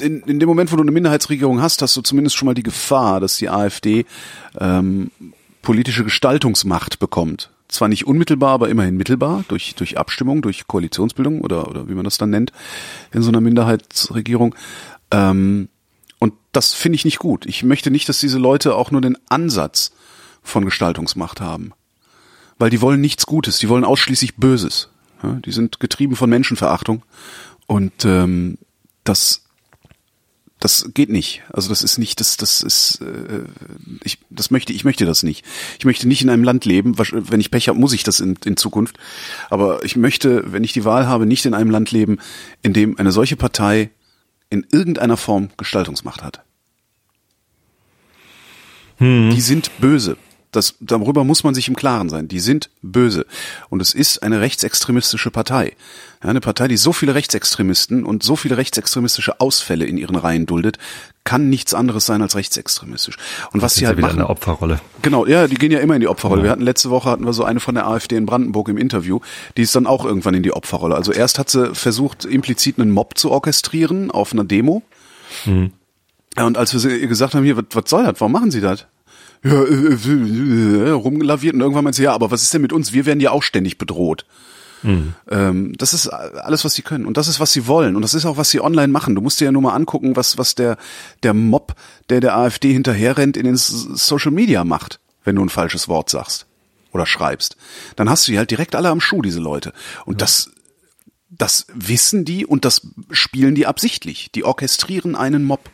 [0.00, 2.64] in, in dem Moment, wo du eine Minderheitsregierung hast, hast du zumindest schon mal die
[2.64, 4.06] Gefahr, dass die AfD
[4.58, 5.10] ähm,
[5.62, 7.50] politische Gestaltungsmacht bekommt.
[7.68, 12.04] Zwar nicht unmittelbar, aber immerhin mittelbar durch durch Abstimmung, durch Koalitionsbildung oder oder wie man
[12.04, 12.52] das dann nennt
[13.12, 14.54] in so einer Minderheitsregierung.
[15.10, 15.68] Ähm,
[16.18, 17.46] Und das finde ich nicht gut.
[17.46, 19.92] Ich möchte nicht, dass diese Leute auch nur den Ansatz
[20.42, 21.72] von Gestaltungsmacht haben.
[22.58, 24.88] Weil die wollen nichts Gutes, die wollen ausschließlich Böses.
[25.22, 27.02] Ja, die sind getrieben von Menschenverachtung.
[27.66, 28.58] Und ähm,
[29.04, 29.44] das
[30.60, 31.42] das geht nicht.
[31.52, 33.44] Also das ist nicht, das, das ist, äh,
[34.02, 35.44] ich, das möchte, ich möchte das nicht.
[35.78, 36.96] Ich möchte nicht in einem Land leben.
[36.96, 38.96] Wenn ich Pech habe, muss ich das in, in Zukunft.
[39.50, 42.18] Aber ich möchte, wenn ich die Wahl habe, nicht in einem Land leben,
[42.62, 43.90] in dem eine solche Partei
[44.54, 46.42] in irgendeiner Form Gestaltungsmacht hat.
[48.98, 49.30] Hm.
[49.34, 50.16] Die sind böse.
[50.54, 52.28] Das, darüber muss man sich im Klaren sein.
[52.28, 53.26] Die sind böse.
[53.70, 55.72] Und es ist eine rechtsextremistische Partei.
[56.22, 60.46] Ja, eine Partei, die so viele Rechtsextremisten und so viele rechtsextremistische Ausfälle in ihren Reihen
[60.46, 60.78] duldet,
[61.24, 63.16] kann nichts anderes sein als rechtsextremistisch.
[63.52, 64.80] Und was sie halt wieder machen, eine Opferrolle.
[65.02, 66.42] Genau, ja, die gehen ja immer in die Opferrolle.
[66.42, 66.44] Ja.
[66.44, 69.20] Wir hatten letzte Woche hatten wir so eine von der AfD in Brandenburg im Interview,
[69.56, 70.94] die ist dann auch irgendwann in die Opferrolle.
[70.94, 74.82] Also erst hat sie versucht, implizit einen Mob zu orchestrieren auf einer Demo.
[75.46, 75.72] Mhm.
[76.36, 78.20] Und als wir ihr gesagt haben, hier, was, was soll das?
[78.20, 78.86] Warum machen Sie das?
[79.44, 82.72] Ja, äh, äh, äh, rumgelaviert und irgendwann meinte sie, ja, aber was ist denn mit
[82.72, 82.92] uns?
[82.92, 84.24] Wir werden ja auch ständig bedroht.
[84.82, 85.14] Mhm.
[85.30, 87.06] Ähm, das ist alles, was sie können.
[87.06, 87.96] Und das ist, was sie wollen.
[87.96, 89.14] Und das ist auch, was sie online machen.
[89.14, 90.76] Du musst dir ja nur mal angucken, was, was der,
[91.22, 91.74] der Mob,
[92.08, 96.46] der der AfD hinterherrennt, in den Social Media macht, wenn du ein falsches Wort sagst
[96.92, 97.56] oder schreibst.
[97.96, 99.72] Dann hast du die halt direkt alle am Schuh, diese Leute.
[100.06, 100.18] Und ja.
[100.18, 100.50] das,
[101.28, 104.30] das wissen die und das spielen die absichtlich.
[104.32, 105.70] Die orchestrieren einen Mob.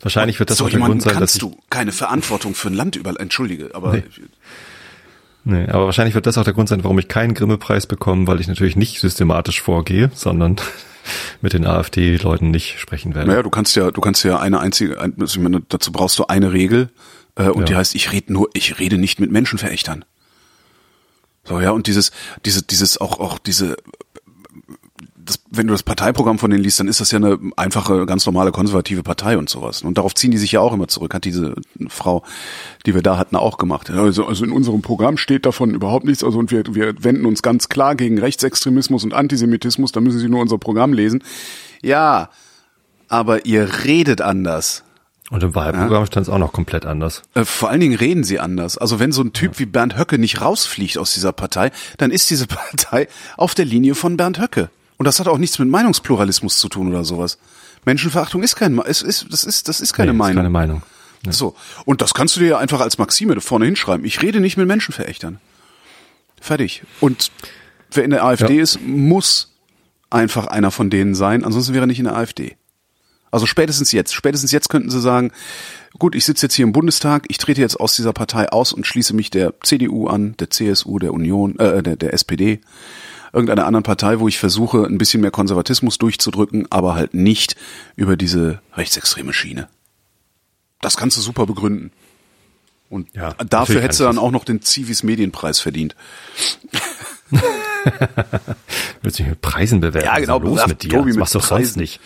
[0.00, 2.96] Wahrscheinlich wird das so auch der Grund sein, dass du keine Verantwortung für ein Land
[2.96, 4.04] über entschuldige, aber nee.
[5.44, 5.68] nee.
[5.68, 8.48] aber wahrscheinlich wird das auch der Grund sein, warum ich keinen Grimme-Preis bekomme, weil ich
[8.48, 10.56] natürlich nicht systematisch vorgehe, sondern
[11.40, 13.28] mit den AfD-Leuten nicht sprechen werde.
[13.28, 16.26] Naja, du kannst ja, du kannst ja eine einzige, also ich meine, dazu brauchst du
[16.26, 16.90] eine Regel
[17.36, 17.66] äh, und ja.
[17.66, 20.04] die heißt, ich rede nur, ich rede nicht mit Menschenverächtern.
[21.44, 22.10] So ja und dieses,
[22.44, 23.76] diese, dieses auch auch diese
[25.26, 28.24] das, wenn du das Parteiprogramm von denen liest, dann ist das ja eine einfache, ganz
[28.26, 29.82] normale konservative Partei und sowas.
[29.82, 31.54] Und darauf ziehen die sich ja auch immer zurück, hat diese
[31.88, 32.22] Frau,
[32.86, 33.90] die wir da hatten, auch gemacht.
[33.90, 36.24] Also, also in unserem Programm steht davon überhaupt nichts.
[36.24, 39.92] Also und wir, wir wenden uns ganz klar gegen Rechtsextremismus und Antisemitismus.
[39.92, 41.22] Da müssen Sie nur unser Programm lesen.
[41.82, 42.30] Ja,
[43.08, 44.84] aber ihr redet anders.
[45.30, 46.06] Und im Wahlprogramm ja.
[46.06, 47.22] stand es auch noch komplett anders.
[47.34, 48.78] Äh, vor allen Dingen reden sie anders.
[48.78, 49.58] Also wenn so ein Typ ja.
[49.58, 53.96] wie Bernd Höcke nicht rausfliegt aus dieser Partei, dann ist diese Partei auf der Linie
[53.96, 54.70] von Bernd Höcke.
[54.96, 57.38] Und das hat auch nichts mit Meinungspluralismus zu tun oder sowas.
[57.84, 60.32] Menschenverachtung ist kein, es ist, das ist, das ist keine nee, Meinung.
[60.32, 60.82] Ist keine Meinung.
[61.24, 61.32] Ja.
[61.32, 61.54] So.
[61.84, 64.04] Und das kannst du dir ja einfach als Maxime vorne hinschreiben.
[64.04, 65.38] Ich rede nicht mit Menschenverächtern.
[66.40, 66.82] Fertig.
[67.00, 67.30] Und
[67.90, 68.62] wer in der AfD ja.
[68.62, 69.52] ist, muss
[70.10, 72.56] einfach einer von denen sein, ansonsten wäre er nicht in der AfD.
[73.30, 75.32] Also spätestens jetzt, spätestens jetzt könnten sie sagen,
[75.98, 78.86] gut, ich sitze jetzt hier im Bundestag, ich trete jetzt aus dieser Partei aus und
[78.86, 82.60] schließe mich der CDU an, der CSU, der Union, äh, der, der SPD
[83.36, 87.54] irgendeiner anderen Partei, wo ich versuche, ein bisschen mehr Konservatismus durchzudrücken, aber halt nicht
[87.94, 89.68] über diese rechtsextreme Schiene.
[90.80, 91.92] Das kannst du super begründen.
[92.88, 95.94] Und ja, dafür hättest du dann auch noch den Civis Medienpreis verdient.
[99.02, 100.06] Willst du dich mit Preisen bewerben?
[100.06, 100.38] Ja, genau.
[100.38, 100.90] los mit dir?
[100.90, 102.00] Tobi, das machst du doch sonst nicht.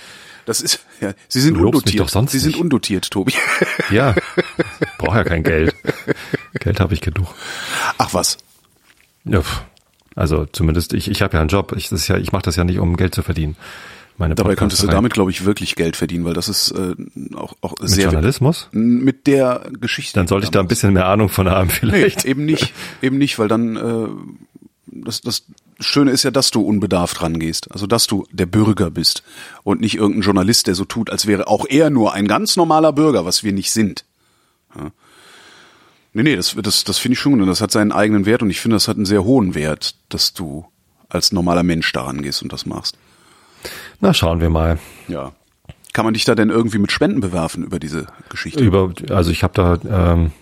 [0.47, 2.11] Das ist, ja, Sie sind undotiert.
[2.29, 3.35] Sie sind undotiert, Tobi.
[3.91, 4.15] Ja,
[4.99, 5.75] brauche ja kein Geld.
[6.55, 7.29] Geld habe ich genug.
[7.99, 8.39] Ach was.
[9.25, 9.43] Ja,
[10.21, 11.75] also zumindest ich, ich habe ja einen Job.
[11.77, 13.57] Ich, das ist ja, ich mache das ja nicht, um Geld zu verdienen.
[14.19, 16.95] Meine Dabei könntest du damit, glaube ich, wirklich Geld verdienen, weil das ist äh,
[17.35, 18.69] auch, auch mit sehr Journalismus.
[18.71, 20.13] Mit der Geschichte.
[20.21, 22.25] Dann sollte ich da ein bisschen mehr Ahnung von haben, vielleicht.
[22.25, 24.09] Nee, eben nicht, eben nicht, weil dann äh,
[24.87, 25.45] das, das
[25.79, 29.23] Schöne ist ja, dass du unbedarft rangehst, also dass du der Bürger bist
[29.63, 32.93] und nicht irgendein Journalist, der so tut, als wäre auch er nur ein ganz normaler
[32.93, 34.05] Bürger, was wir nicht sind.
[34.77, 34.91] Ja.
[36.13, 38.51] Nee, nee, das, das, das finde ich schon und das hat seinen eigenen Wert und
[38.51, 40.67] ich finde, das hat einen sehr hohen Wert, dass du
[41.09, 42.97] als normaler Mensch daran gehst und das machst.
[44.01, 44.79] Na, schauen wir mal.
[45.09, 45.33] Ja.
[45.93, 48.63] Kann man dich da denn irgendwie mit Spenden bewerfen über diese Geschichte?
[48.63, 50.33] Über, also ich habe da, ähm,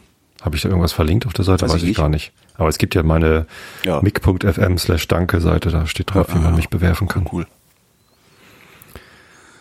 [0.42, 1.64] habe ich da irgendwas verlinkt auf der Seite?
[1.64, 2.32] Weiß, Weiß ich, ich gar nicht.
[2.54, 3.46] Aber es gibt ja meine
[3.84, 4.00] ja.
[4.02, 7.26] mic.fm slash danke Seite, da steht drauf, ja, wie man mich bewerfen kann.
[7.30, 7.46] Cool.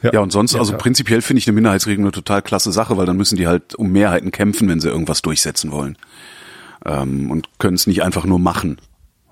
[0.01, 0.77] Ja, ja und sonst, ja, also ja.
[0.77, 3.91] prinzipiell finde ich eine Minderheitsregelung eine total klasse Sache, weil dann müssen die halt um
[3.91, 5.97] Mehrheiten kämpfen, wenn sie irgendwas durchsetzen wollen.
[6.85, 8.77] Ähm, und können es nicht einfach nur machen.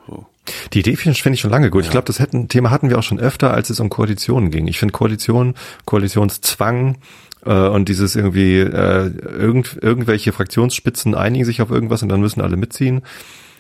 [0.07, 0.25] So.
[0.73, 1.83] Die Idee finde ich schon lange gut.
[1.83, 1.87] Ja.
[1.87, 4.67] Ich glaube, das hätten, Thema hatten wir auch schon öfter, als es um Koalitionen ging.
[4.67, 6.97] Ich finde Koalition, Koalitionszwang
[7.45, 12.41] äh, und dieses irgendwie äh, irgend, irgendwelche Fraktionsspitzen einigen sich auf irgendwas und dann müssen
[12.41, 13.01] alle mitziehen.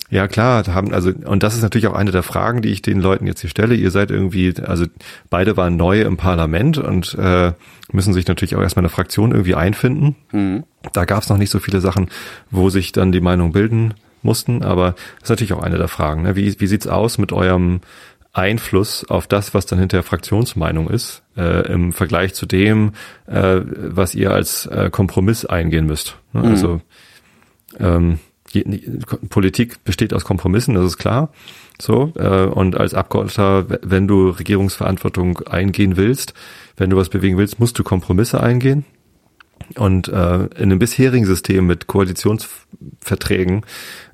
[0.09, 3.01] Ja, klar, haben, also, und das ist natürlich auch eine der Fragen, die ich den
[3.01, 3.73] Leuten jetzt hier stelle.
[3.75, 4.85] Ihr seid irgendwie, also
[5.29, 7.53] beide waren neu im Parlament und äh,
[7.91, 10.15] müssen sich natürlich auch erstmal eine Fraktion irgendwie einfinden.
[10.31, 10.63] Mhm.
[10.93, 12.09] Da gab es noch nicht so viele Sachen,
[12.51, 16.21] wo sich dann die Meinung bilden mussten, aber das ist natürlich auch eine der Fragen.
[16.23, 16.35] Ne?
[16.35, 17.81] Wie, wie sieht's aus mit eurem
[18.31, 21.23] Einfluss auf das, was dann hinterher Fraktionsmeinung ist?
[21.37, 22.93] äh, im Vergleich zu dem,
[23.27, 26.17] äh, was ihr als äh, Kompromiss eingehen müsst.
[26.33, 26.41] Ne?
[26.41, 26.47] Mhm.
[26.47, 26.81] Also
[27.79, 28.19] ähm,
[29.29, 31.31] Politik besteht aus Kompromissen, das ist klar.
[31.81, 36.33] So äh, und als Abgeordneter, wenn du Regierungsverantwortung eingehen willst,
[36.77, 38.85] wenn du was bewegen willst, musst du Kompromisse eingehen.
[39.77, 43.65] Und äh, in dem bisherigen System mit Koalitionsverträgen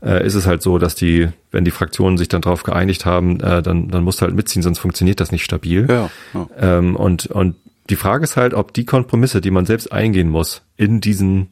[0.01, 3.39] äh, ist es halt so, dass die, wenn die Fraktionen sich dann darauf geeinigt haben,
[3.41, 5.87] äh, dann, dann musst du halt mitziehen, sonst funktioniert das nicht stabil.
[5.89, 6.47] Ja, ja.
[6.57, 7.55] Ähm, und, und
[7.89, 11.49] die Frage ist halt, ob die Kompromisse, die man selbst eingehen muss, in diesen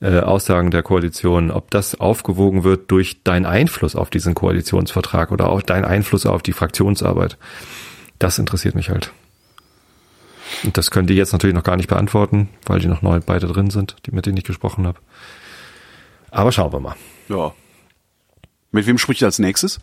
[0.00, 5.50] äh, Aussagen der Koalition, ob das aufgewogen wird durch deinen Einfluss auf diesen Koalitionsvertrag oder
[5.50, 7.36] auch deinen Einfluss auf die Fraktionsarbeit.
[8.18, 9.12] Das interessiert mich halt.
[10.64, 13.46] Und das können die jetzt natürlich noch gar nicht beantworten, weil die noch neu beide
[13.46, 14.98] drin sind, die, mit denen ich gesprochen habe.
[16.30, 16.96] Aber schauen wir mal.
[17.28, 17.52] ja.
[18.72, 19.80] Mit wem spricht er als nächstes?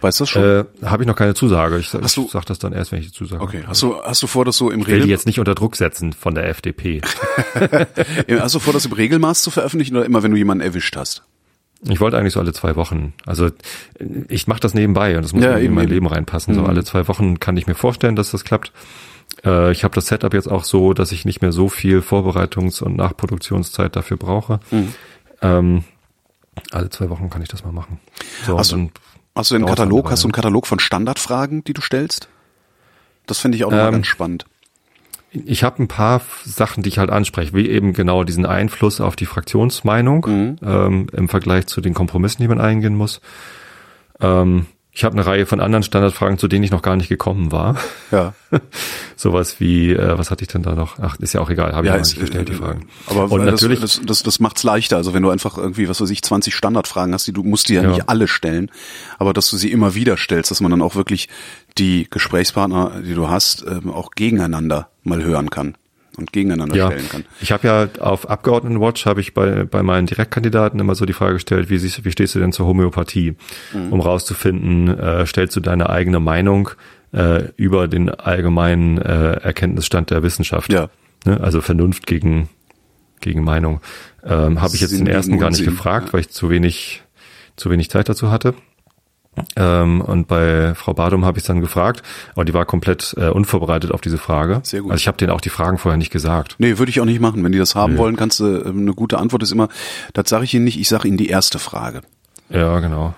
[0.00, 0.42] Weißt du das schon?
[0.42, 1.78] Äh, habe ich noch keine Zusage.
[1.78, 3.58] Ich, Hast du- ich sag das dann erst, wenn ich die Zusage okay.
[3.58, 3.68] habe.
[3.68, 5.54] Hast du, hast du vor, das so im Ich will die Regel, jetzt nicht unter
[5.54, 7.00] Druck setzen von der FDP.
[8.40, 11.22] hast du vor, das im Regelmaß zu veröffentlichen oder immer, wenn du jemanden erwischt hast?
[11.88, 13.14] Ich wollte eigentlich so alle zwei Wochen.
[13.24, 13.50] Also
[14.28, 15.92] ich mache das nebenbei und das muss Ja, irgendwie in eben, mein eben.
[15.94, 16.54] Leben reinpassen.
[16.54, 16.66] So Mhm.
[16.66, 18.72] alle zwei Wochen kann ich mir vorstellen, dass das klappt.
[19.44, 22.82] Äh, ich habe das Setup jetzt auch so, dass ich nicht mehr so viel Vorbereitungs-
[22.82, 24.58] und Nachproduktionszeit dafür brauche.
[24.72, 24.92] Mhm.
[25.40, 25.84] Ähm,
[26.72, 28.00] alle zwei Wochen kann ich das mal machen.
[28.44, 28.90] So, du- und
[29.38, 30.32] Hast du einen Dauert Katalog, hast du einen.
[30.32, 32.28] Katalog von Standardfragen, die du stellst?
[33.26, 34.46] Das finde ich auch nochmal Ähm, ganz spannend.
[35.30, 39.14] Ich habe ein paar Sachen, die ich halt anspreche, wie eben genau diesen Einfluss auf
[39.14, 40.56] die Fraktionsmeinung Mhm.
[40.62, 43.20] ähm, im Vergleich zu den Kompromissen, die man eingehen muss.
[44.20, 47.52] Ähm, ich habe eine Reihe von anderen Standardfragen, zu denen ich noch gar nicht gekommen
[47.52, 47.76] war.
[48.10, 48.34] Ja.
[49.16, 50.98] Sowas wie, äh, was hatte ich denn da noch?
[50.98, 52.88] Ach, ist ja auch egal, habe ich Ja, noch ist, nicht gestellt, die äh, Fragen.
[53.06, 54.96] Aber Und das, natürlich, das, das, das macht's leichter.
[54.96, 57.74] Also wenn du einfach irgendwie, was weiß ich, 20 Standardfragen hast, die du musst die
[57.74, 57.90] ja, Ja.
[57.90, 58.70] nicht alle stellen,
[59.18, 61.28] aber dass du sie immer wieder stellst, dass man dann auch wirklich
[61.76, 65.76] die Gesprächspartner, die du hast, ähm, auch gegeneinander mal hören kann
[66.18, 67.24] und gegeneinander ja, stellen kann.
[67.40, 71.34] ich habe ja auf Abgeordnetenwatch habe ich bei bei meinen Direktkandidaten immer so die Frage
[71.34, 73.36] gestellt, wie siehst, wie stehst du denn zur Homöopathie,
[73.72, 73.92] Mhm.
[73.92, 76.70] um rauszufinden, äh, stellst du deine eigene Meinung
[77.12, 80.90] äh, über den allgemeinen äh, Erkenntnisstand der Wissenschaft, Ja.
[81.24, 81.40] ne?
[81.40, 82.48] also Vernunft gegen
[83.20, 83.80] gegen Meinung.
[84.24, 86.12] Ähm, habe ich jetzt den ersten gar nicht gefragt, ja.
[86.12, 87.02] weil ich zu wenig
[87.56, 88.54] zu wenig Zeit dazu hatte.
[89.56, 92.02] Ähm, und bei Frau Badum habe ich dann gefragt,
[92.34, 94.60] aber die war komplett äh, unvorbereitet auf diese Frage.
[94.64, 94.90] Sehr gut.
[94.92, 96.56] Also ich habe denen auch die Fragen vorher nicht gesagt.
[96.58, 97.42] Nee, würde ich auch nicht machen.
[97.44, 99.68] Wenn die das haben wollen, kannst du, ähm, eine gute Antwort ist immer,
[100.12, 102.02] das sage ich ihnen nicht, ich sage ihnen die erste Frage.
[102.50, 103.14] Ja, genau.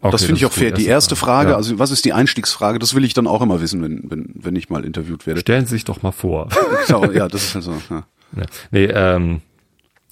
[0.00, 0.72] Okay, das finde ich auch fair.
[0.72, 1.56] Die erste Frage, Ja.
[1.56, 4.54] also was ist die Einstiegsfrage, das will ich dann auch immer wissen, wenn, wenn, wenn
[4.54, 5.40] ich mal interviewt werde.
[5.40, 6.48] Stellen Sie sich doch mal vor.
[6.86, 7.72] Genau, ja, das ist halt so.
[7.90, 8.04] Ja.
[8.70, 9.40] nee, ähm,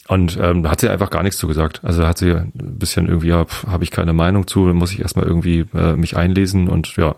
[0.09, 1.81] und ähm, da hat sie einfach gar nichts zu gesagt.
[1.83, 5.01] Also da hat sie ein bisschen irgendwie, ja, habe ich keine Meinung zu, muss ich
[5.01, 7.15] erstmal irgendwie äh, mich einlesen und ja,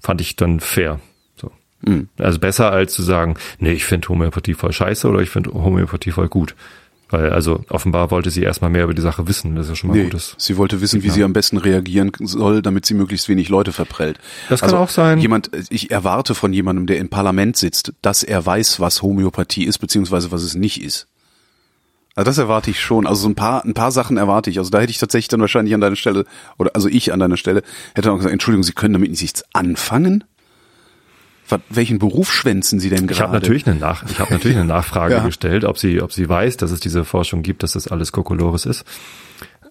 [0.00, 0.98] fand ich dann fair.
[1.40, 1.52] So.
[1.82, 2.08] Mhm.
[2.18, 6.10] Also besser als zu sagen, nee, ich finde Homöopathie voll scheiße oder ich finde Homöopathie
[6.10, 6.54] voll gut.
[7.08, 9.54] Weil also offenbar wollte sie erstmal mehr über die Sache wissen.
[9.54, 10.34] Das ist ja schon mal Nee, gutes.
[10.38, 14.18] sie wollte wissen, wie sie am besten reagieren soll, damit sie möglichst wenig Leute verprellt.
[14.48, 15.20] Das kann auch sein.
[15.20, 19.78] Jemand, ich erwarte von jemandem, der im Parlament sitzt, dass er weiß, was Homöopathie ist,
[19.78, 21.06] beziehungsweise was es nicht ist.
[22.16, 23.06] Also das erwarte ich schon.
[23.06, 24.58] Also so ein paar, ein paar Sachen erwarte ich.
[24.58, 26.24] Also da hätte ich tatsächlich dann wahrscheinlich an deiner Stelle,
[26.58, 27.62] oder also ich an deiner Stelle,
[27.94, 30.24] hätte auch gesagt, Entschuldigung, Sie können damit nichts anfangen?
[31.48, 33.12] Was, welchen Beruf schwänzen Sie denn gerade?
[33.12, 35.24] Ich habe natürlich eine Nach ich habe natürlich eine Nachfrage Ja.
[35.26, 38.64] gestellt, ob sie ob sie weiß, dass es diese Forschung gibt, dass das alles Kokolores
[38.66, 38.84] ist.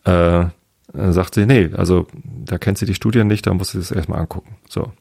[0.06, 0.46] Äh,
[0.94, 4.20] sagt sie, nee, also da kennt sie die Studien nicht, da muss sie das erstmal
[4.20, 4.56] angucken.
[4.70, 4.94] So.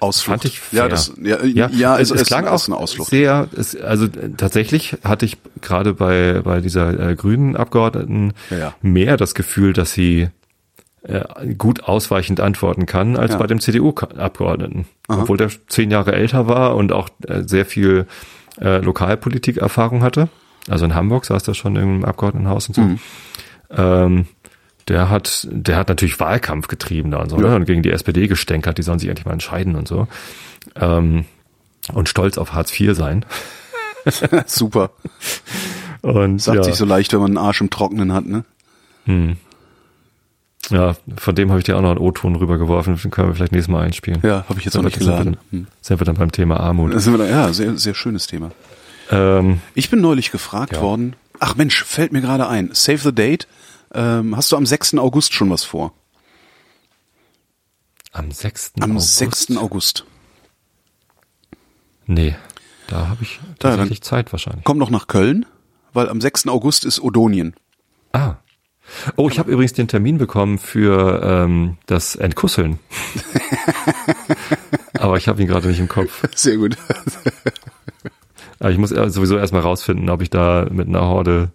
[0.00, 0.42] Ausflucht.
[0.42, 0.88] Fand ich ja, fair.
[0.88, 3.10] das, ja, ja, ja es, es, es klang ist auch eine Ausflucht.
[3.10, 8.56] sehr, es, also äh, tatsächlich hatte ich gerade bei bei dieser äh, grünen Abgeordneten Ja,
[8.58, 8.74] ja.
[8.82, 10.28] mehr das Gefühl, dass sie
[11.02, 11.22] äh,
[11.56, 13.38] gut ausweichend antworten kann als Ja.
[13.38, 18.06] bei dem CDU-Abgeordneten, obwohl der zehn Jahre älter war und auch äh, sehr viel
[18.60, 20.28] äh, Lokalpolitik-Erfahrung hatte.
[20.68, 22.82] Also in Hamburg saß er schon im Abgeordnetenhaus und so.
[22.82, 22.98] Mhm.
[23.70, 24.26] Ähm,
[24.88, 27.48] der hat, der hat natürlich Wahlkampf getrieben da und so, Ja.
[27.50, 27.56] ne?
[27.56, 30.08] und gegen die SPD gestänkert, die sollen sich endlich mal entscheiden und so.
[30.76, 31.24] Ähm,
[31.92, 33.24] und stolz auf Hartz IV sein.
[34.46, 34.90] Super.
[36.02, 38.44] Und Sagt ja, sich so leicht, wenn man einen Arsch im Trockenen hat, ne?
[40.70, 43.52] ja, von dem habe ich dir auch noch einen O-Ton rübergeworfen, den können wir vielleicht
[43.52, 44.20] nächstes Mal einspielen.
[44.22, 45.38] Ja, habe ich jetzt noch nicht geladen.
[45.50, 46.92] Sind wir, sind wir dann beim Thema Armut.
[46.94, 48.50] Da sind wir da, ja, sehr, sehr schönes Thema.
[49.10, 50.82] Ähm, Ich bin neulich gefragt Ja.
[50.82, 51.16] worden.
[51.40, 52.70] Ach Mensch, fällt mir gerade ein.
[52.74, 53.46] Save the date.
[53.94, 54.94] Ähm, hast du am 6.
[54.98, 55.92] August schon was vor?
[58.12, 58.72] am 6.
[58.80, 59.16] Am August?
[59.16, 59.56] 6.
[59.56, 60.04] August.
[62.06, 62.34] Nee,
[62.88, 64.64] da habe ich Da, tatsächlich Zeit wahrscheinlich.
[64.64, 65.46] Komm noch nach Köln,
[65.92, 66.48] weil am 6.
[66.48, 67.54] August ist Odonien.
[68.12, 68.36] Ah,
[69.16, 72.78] Oh, ich habe übrigens den Termin bekommen für ähm, das Entkusseln.
[74.94, 76.24] Aber ich habe ihn gerade nicht im Kopf.
[76.34, 76.76] Sehr gut.
[78.58, 81.50] Aber ich muss sowieso erstmal rausfinden, ob ich da mit einer Horde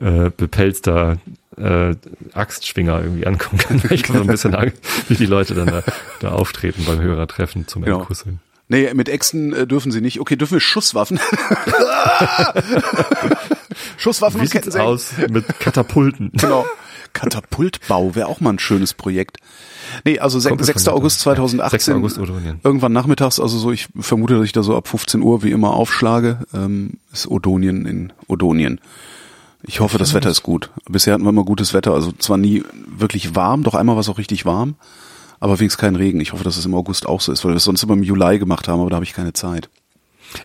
[0.00, 1.18] äh, bepelzter
[1.58, 1.94] äh,
[2.34, 3.82] Axtschwinger irgendwie ankommen kann.
[3.90, 4.76] Ich kann so ein bisschen Angst,
[5.08, 5.82] wie die Leute dann da,
[6.20, 7.98] da auftreten beim Hörertreffen zum Genau.
[8.00, 8.40] Entkusseln.
[8.68, 10.18] Nee, mit Äxten äh, dürfen sie nicht.
[10.20, 11.18] Okay, dürfen wir Schusswaffen?
[13.96, 14.86] Schusswaffen Wie und Kettensägen.
[14.86, 16.30] aus mit Katapulten?
[16.40, 16.64] Genau.
[17.12, 19.36] Katapultbau wäre auch mal ein schönes Projekt.
[20.04, 20.84] Nee, also se- Kommt 6.
[20.84, 21.34] davon, August ja.
[21.34, 21.78] 2018.
[21.80, 21.88] 6.
[21.98, 22.58] August Odonien.
[22.64, 25.74] Irgendwann nachmittags, also so, ich vermute, dass ich da so ab 15 Uhr wie immer
[25.74, 28.80] aufschlage, ähm, ist Odonien in Odonien.
[29.64, 30.70] Ich hoffe, das Wetter ist gut.
[30.88, 34.08] Bisher hatten wir immer gutes Wetter, also zwar nie wirklich warm, doch einmal war es
[34.08, 34.74] auch richtig warm,
[35.40, 36.20] aber wenigstens kein Regen.
[36.20, 38.02] Ich hoffe, dass es im August auch so ist, weil wir es sonst immer im
[38.02, 39.68] Juli gemacht haben, aber da habe ich keine Zeit.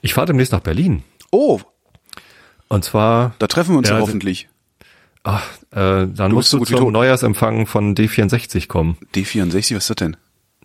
[0.01, 1.03] Ich fahre demnächst nach Berlin.
[1.31, 1.59] Oh,
[2.67, 4.49] Und zwar, da treffen wir uns Ja, hoffentlich.
[5.23, 6.91] ach, äh, dann Du musst so du wie zum.
[6.91, 8.97] Neujahrsempfang von D64 kommen.
[9.15, 10.17] D64, was ist das denn?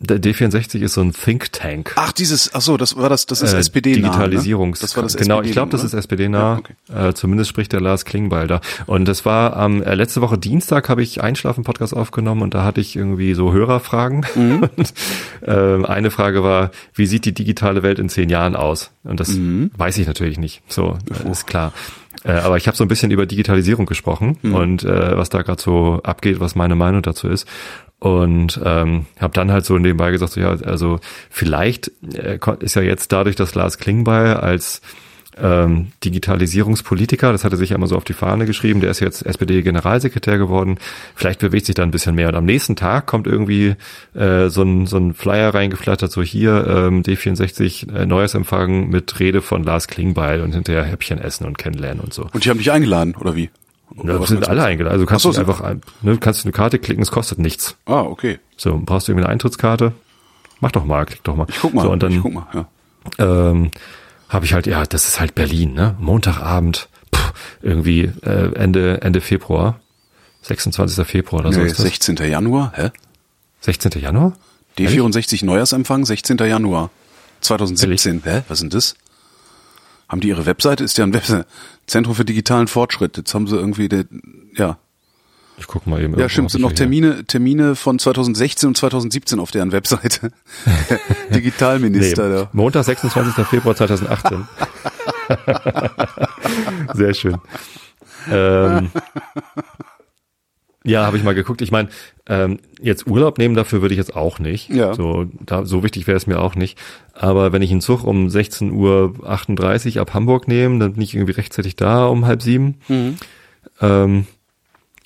[0.02, 1.92] Der D64 ist so ein Think Tank.
[1.96, 4.80] Ach, dieses, ach so, das war das, das ist Äh, SPD nah, Digitalisierungs.
[4.80, 4.82] Ne?
[4.82, 6.38] Das war das genau, SPD ich glaube, das ist SPD nah.
[6.54, 7.08] Ja, okay.
[7.08, 8.60] äh, zumindest spricht der Lars Klingbeil da.
[8.86, 12.80] Und das war am äh, letzte Woche Dienstag habe ich Einschlafen-Podcast aufgenommen und da hatte
[12.80, 14.26] ich irgendwie so Hörerfragen.
[14.34, 14.68] Mhm.
[14.76, 14.94] Und,
[15.46, 18.90] ähm, eine Frage war, wie sieht die digitale Welt in zehn Jahren aus?
[19.04, 19.70] Und das Mhm.
[19.76, 20.62] weiß ich natürlich nicht.
[20.68, 21.72] So, äh, ist klar.
[22.24, 24.54] Äh, aber ich habe so ein bisschen über Digitalisierung gesprochen Mhm.
[24.54, 27.46] und äh, was da gerade so abgeht, was meine Meinung dazu ist.
[28.02, 30.98] Und ähm, habe dann halt so nebenbei gesagt, so, ja, also
[31.30, 34.82] vielleicht äh, ist ja jetzt dadurch, dass Lars Klingbeil als
[35.40, 38.98] ähm, Digitalisierungspolitiker, das hat er sich ja immer so auf die Fahne geschrieben, der ist
[38.98, 40.78] jetzt SPD-Generalsekretär geworden,
[41.14, 42.26] vielleicht bewegt sich da ein bisschen mehr.
[42.26, 43.76] Und am nächsten Tag kommt irgendwie
[44.14, 49.42] äh, so, ein, so ein Flyer reingeflattert, so hier ähm, D64 äh, Neujahrsempfang mit Rede
[49.42, 52.28] von Lars Klingbeil und hinterher Häppchen essen und kennenlernen und so.
[52.32, 53.48] Und die haben dich eingeladen, oder wie?
[53.96, 54.92] Oder Ja, sind alle eingeladen.
[54.94, 57.76] Also kannst so, du einfach ein, ne, kannst eine Karte klicken, es kostet nichts.
[57.86, 58.38] Ah, okay.
[58.56, 59.92] So, brauchst du irgendwie eine Eintrittskarte?
[60.60, 61.46] Mach doch mal, klick doch mal.
[61.48, 62.66] Ich guck mal, So, und dann, ich guck mal, ja.
[63.18, 63.70] ähm,
[64.28, 65.96] habe ich halt, ja, das ist halt Berlin, ne?
[65.98, 67.32] Montagabend, pff,
[67.62, 69.80] irgendwie äh, Ende Ende Februar,
[70.42, 71.06] 26.
[71.06, 71.84] Februar oder so Nee, ist das.
[71.84, 72.16] 16.
[72.16, 72.90] Januar, hä?
[73.60, 73.92] 16.
[74.00, 74.32] Januar?
[74.78, 76.38] D64 Neujahrsempfang, 16.
[76.38, 76.90] Januar
[77.42, 78.22] 2017.
[78.24, 78.42] Hä?
[78.48, 78.94] Was denn das?
[80.12, 80.84] Haben die ihre Webseite?
[80.84, 81.46] Ist ja ein Webseite.
[81.86, 83.16] Zentrum für digitalen Fortschritt.
[83.16, 84.04] Jetzt haben sie irgendwie, der,
[84.54, 84.76] ja.
[85.56, 86.18] Ich guck mal eben.
[86.18, 90.32] Ja, stimmt, sind noch Termine, Termine von 2016 und 2017 auf deren Webseite.
[90.88, 91.00] hier.
[91.34, 92.50] Digitalminister Nee, da.
[92.52, 93.46] Montag, 26.
[93.46, 94.46] Februar 2018.
[96.94, 97.38] Sehr schön.
[98.30, 98.90] Ähm,
[100.84, 101.62] ja, habe ich mal geguckt.
[101.62, 101.88] Ich meine,
[102.26, 104.68] ähm, jetzt Urlaub nehmen dafür würde ich jetzt auch nicht.
[104.68, 104.94] Ja.
[104.94, 106.78] So, da, so wichtig wäre es mir auch nicht.
[107.14, 111.32] Aber wenn ich einen Zug um 16.38 Uhr ab Hamburg nehme, dann bin ich irgendwie
[111.32, 112.78] rechtzeitig da um halb sieben.
[112.88, 113.16] Mhm.
[113.80, 114.26] Ähm,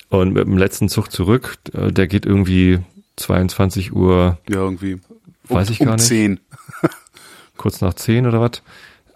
[0.09, 2.79] und mit dem letzten Zug zurück, äh, der geht irgendwie
[3.17, 4.99] 22 Uhr, Ja, irgendwie.
[5.49, 6.07] Weiß um, ich gar um nicht.
[6.07, 6.39] 10.
[7.57, 8.61] kurz nach 10 oder was.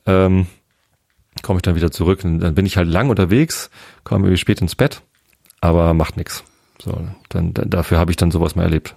[0.05, 0.47] Ähm,
[1.41, 2.23] komme ich dann wieder zurück.
[2.23, 3.69] Und dann bin ich halt lang unterwegs,
[4.03, 5.01] komme irgendwie spät ins Bett,
[5.61, 6.43] aber macht nix.
[6.83, 8.95] So, dann, dann dafür habe ich dann sowas mal erlebt.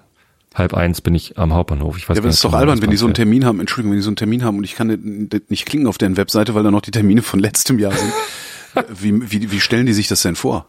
[0.55, 1.99] Halb eins bin ich am Hauptbahnhof.
[1.99, 3.15] Ich weiß Ja, aber das ist doch albern, wenn die so einen.
[3.15, 5.89] Termin haben, Entschuldigung, wenn die so einen Termin haben und ich kann nicht, nicht klicken
[5.89, 8.13] auf deren Webseite, weil da noch die Termine von letztem Jahr sind.
[9.01, 10.67] wie, wie, wie stellen die sich das denn vor?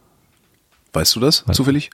[0.92, 1.90] Weißt du das zufällig?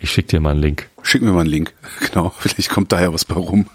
[0.00, 0.90] Ich schick dir mal einen Link.
[1.02, 1.72] Schick mir mal einen Link.
[2.10, 3.66] Genau, vielleicht kommt da ja was bei rum.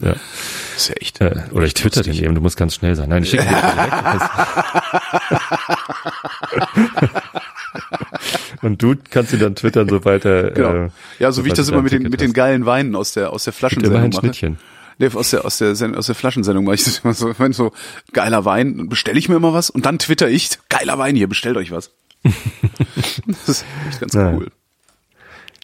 [0.00, 0.12] Ja.
[0.12, 1.20] Das ist ja echt.
[1.20, 3.10] Äh, oder ich twitter den eben, du musst ganz schnell sein.
[3.10, 3.92] Nein, ich schicke dir direkt.
[8.62, 10.50] Und du kannst ihn dann twittern, sobald er.
[10.50, 10.74] Genau.
[10.74, 13.32] Äh, ja, so wie ich das immer mit den, mit den geilen Weinen aus der,
[13.32, 14.20] aus der Flaschensendung mache.
[14.20, 14.58] Schnittchen.
[14.98, 17.72] Nee, aus der, aus der, aus der Flaschensendung mache ich das immer so, wenn so,
[18.12, 21.28] geiler Wein, dann bestelle ich mir immer was und dann twitter ich, geiler Wein hier,
[21.28, 21.90] bestellt euch was.
[23.26, 24.32] das ist echt ganz Ja.
[24.32, 24.48] cool.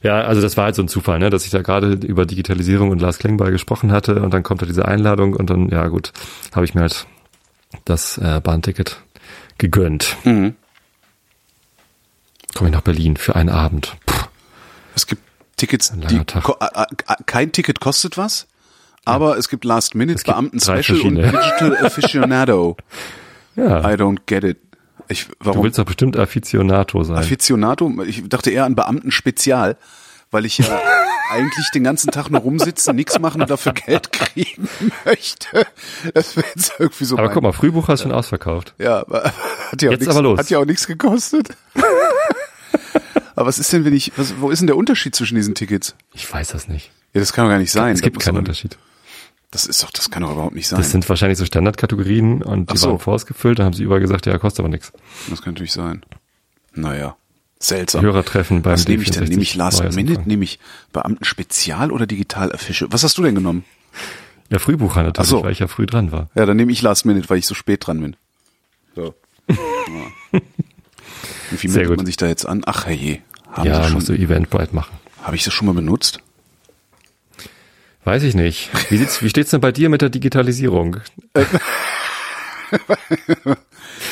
[0.03, 2.91] Ja, also das war halt so ein Zufall, ne, dass ich da gerade über Digitalisierung
[2.91, 6.13] und Lars Klingbeil gesprochen hatte und dann kommt da diese Einladung und dann, ja gut,
[6.55, 7.07] habe ich mir halt
[7.85, 9.01] das äh, Bahnticket
[9.59, 10.17] gegönnt.
[10.25, 10.55] Mhm.
[12.59, 13.97] Komme ich nach Berlin für einen Abend.
[14.05, 14.27] Puh,
[14.97, 15.23] Es gibt
[15.57, 16.21] Tickets, die,
[17.27, 18.49] kein Ticket kostet was,
[19.05, 21.15] aber es gibt Last Minute, Beamten Special und.
[21.19, 22.77] Digital Aficionado.
[23.55, 24.59] ja, I don't get it.
[25.07, 25.63] Ich, du warum?
[25.63, 27.19] willst doch bestimmt Aficionato sein.
[27.19, 28.03] Aficionado?
[28.05, 29.77] Ich dachte eher an Beamten Spezial,
[30.33, 30.67] weil ich ja
[31.31, 34.69] eigentlich den ganzen Tag nur rumsitzen, nichts machen und dafür Geld kriegen
[35.05, 35.65] möchte.
[36.13, 38.75] Das wäre jetzt irgendwie so aber guck mal, Frühbuch hast du schon ausverkauft.
[38.79, 39.33] Ja, aber
[39.71, 40.39] hat ja auch Jetzt nichts, aber los.
[40.41, 41.51] hat ja auch nichts gekostet.
[43.39, 45.95] Aber was ist denn, wenn ich, was, wo ist denn der Unterschied zwischen diesen Tickets?
[46.13, 46.91] Ich weiß das nicht.
[47.15, 47.95] Ja, das kann doch gar nicht sein.
[47.95, 48.77] Es gibt keinen doch- Unterschied.
[49.51, 50.79] Das ist doch, das kann doch überhaupt nicht sein.
[50.79, 52.89] Das sind wahrscheinlich so Standardkategorien und die so.
[52.89, 54.93] waren vorausgefüllt, da haben sie überall gesagt, ja, kostet aber nichts.
[55.31, 56.05] Das kann natürlich sein.
[56.75, 57.17] Naja.
[57.61, 58.03] Seltsam.
[58.03, 59.25] Hörertreffen beim Was nehme ich denn?
[59.25, 60.23] D64 Nehme ich Last Minute?
[60.27, 60.59] Nehme ich
[60.93, 62.89] Beamten Spezial oder Digitalerfische?
[62.91, 63.65] Was hast du denn genommen?
[64.51, 65.43] Ja, Frühbucher natürlich, so.
[65.43, 66.29] weil ich ja früh dran war.
[66.35, 68.17] Ja, dann nehme ich Last Minute, weil ich so spät dran bin.
[68.97, 69.15] So.
[70.33, 70.41] Ja.
[71.51, 72.63] Wie viel meldet man sich da jetzt an?
[72.67, 73.21] Ach herrje.
[73.53, 74.97] Haben ja, musst du Eventbrite machen.
[75.23, 76.21] habe ich das schon mal benutzt?
[78.05, 78.71] Weiß ich nicht.
[78.91, 80.97] Wie, sieht's, wie steht's denn bei dir mit der Digitalisierung?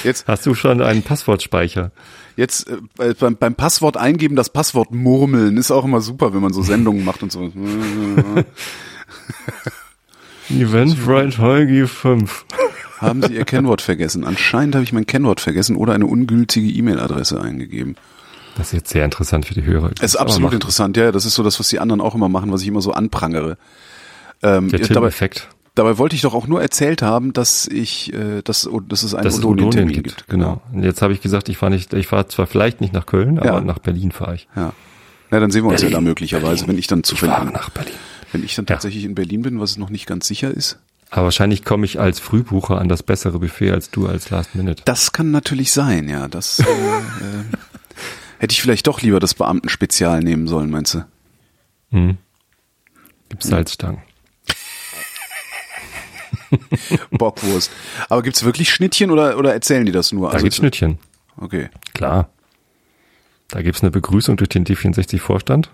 [0.04, 1.90] Jetzt, Hast du schon einen Passwortspeicher?
[2.36, 6.40] jetzt äh, bei- beim, beim Passwort eingeben, das Passwort murmeln ist auch immer super, wenn
[6.42, 7.50] man so Sendungen macht und so.
[10.50, 12.44] Eventbrite Holgi 5.
[12.98, 14.24] Haben Sie Ihr Kennwort vergessen?
[14.24, 17.96] Anscheinend habe ich mein Kennwort vergessen oder eine ungültige E-Mail-Adresse eingegeben.
[18.56, 19.90] Das ist jetzt sehr interessant für die Hörer.
[20.00, 21.12] Es ist absolut interessant, ja.
[21.12, 23.58] Das ist so das, was die anderen auch immer machen, was ich immer so anprangere.
[24.42, 25.48] Ähm, Der ja, dabei, Tim-Effekt.
[25.74, 29.24] dabei wollte ich doch auch nur erzählt haben, dass ich, äh, dass, dass es einen
[29.24, 30.16] Dass Odonien-Termin Odonien gibt.
[30.18, 30.28] gibt.
[30.28, 30.62] Genau.
[30.72, 33.38] Und jetzt habe ich gesagt, ich fahre nicht, ich fahre zwar vielleicht nicht nach Köln,
[33.38, 33.60] aber Ja.
[33.60, 34.48] nach Berlin fahre ich.
[34.56, 34.72] Ja.
[35.30, 36.04] Ja, dann sehen wir uns ja Berlin.
[36.04, 37.92] da möglicherweise, wenn ich dann Ich zufällig, fahre nach Berlin.
[38.32, 38.74] wenn ich dann Ja.
[38.74, 40.78] tatsächlich in Berlin bin, was noch nicht ganz sicher ist.
[41.10, 44.82] Aber wahrscheinlich komme ich als Frühbucher an das bessere Buffet als du als Last Minute.
[44.86, 46.26] Das kann natürlich sein, ja.
[46.28, 46.66] Das äh, äh,
[48.38, 51.04] hätte ich vielleicht doch lieber das Beamtenspezial nehmen sollen, meinst du?
[51.90, 52.18] Hm.
[53.28, 54.02] Gibt's Salzstangen.
[57.10, 57.70] Bockwurst.
[58.08, 60.28] Aber gibt's wirklich Schnittchen oder, oder erzählen die das nur?
[60.28, 60.98] Also Da gibt's Schnittchen.
[61.36, 61.68] Okay.
[61.94, 62.30] Klar.
[63.48, 65.70] Da gibt's eine Begrüßung durch den D64-Vorstand.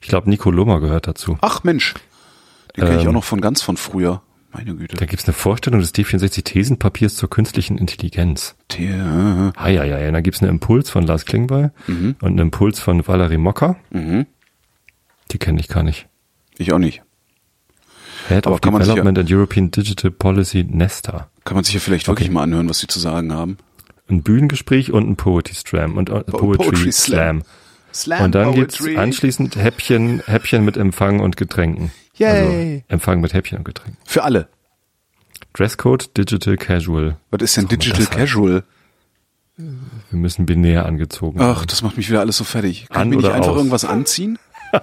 [0.00, 1.38] Ich glaube, Nico Lummer gehört dazu.
[1.40, 1.94] Ach Mensch,
[2.76, 3.08] den kenne ich Ähm.
[3.08, 4.22] auch noch von ganz von früher.
[4.52, 4.96] Meine Güte.
[4.96, 8.56] Da gibt's eine Vorstellung des D64-Thesenpapiers zur künstlichen Intelligenz.
[8.78, 10.10] Der, Ah, ja, ja, ja.
[10.10, 13.76] Da gibt's einen Impuls von Lars Klingbeil und einen Impuls von Valerie Mocker.
[13.90, 14.26] mhm.
[15.30, 16.06] Die kenne ich gar nicht.
[16.56, 17.02] Ich auch nicht.
[18.28, 21.28] Head Aber of Development and European Digital Policy Nesta.
[21.44, 22.34] Kann man sich ja vielleicht wirklich Okay.
[22.34, 23.58] mal anhören, was sie zu sagen haben.
[24.08, 27.42] Ein Bühnengespräch und ein Poetry Slam und äh, Poetry, Poetry Slam.
[27.42, 27.42] Slam.
[27.92, 28.60] Slam Und dann Poetry.
[28.86, 31.90] gibt's anschließend Häppchen, Häppchen mit Empfang und Getränken.
[32.18, 32.74] Yay.
[32.74, 33.96] Also Empfang mit Häppchen und Getränken.
[34.04, 34.48] Für alle.
[35.54, 37.16] Dresscode Digital Casual.
[37.30, 38.06] Was ist denn Digital.
[38.06, 38.64] Casual?
[39.56, 42.86] Wir müssen binär angezogen Ach, das macht mich wieder alles so fertig.
[42.90, 43.56] Kann An ich mir nicht einfach aus?
[43.56, 44.38] irgendwas anziehen?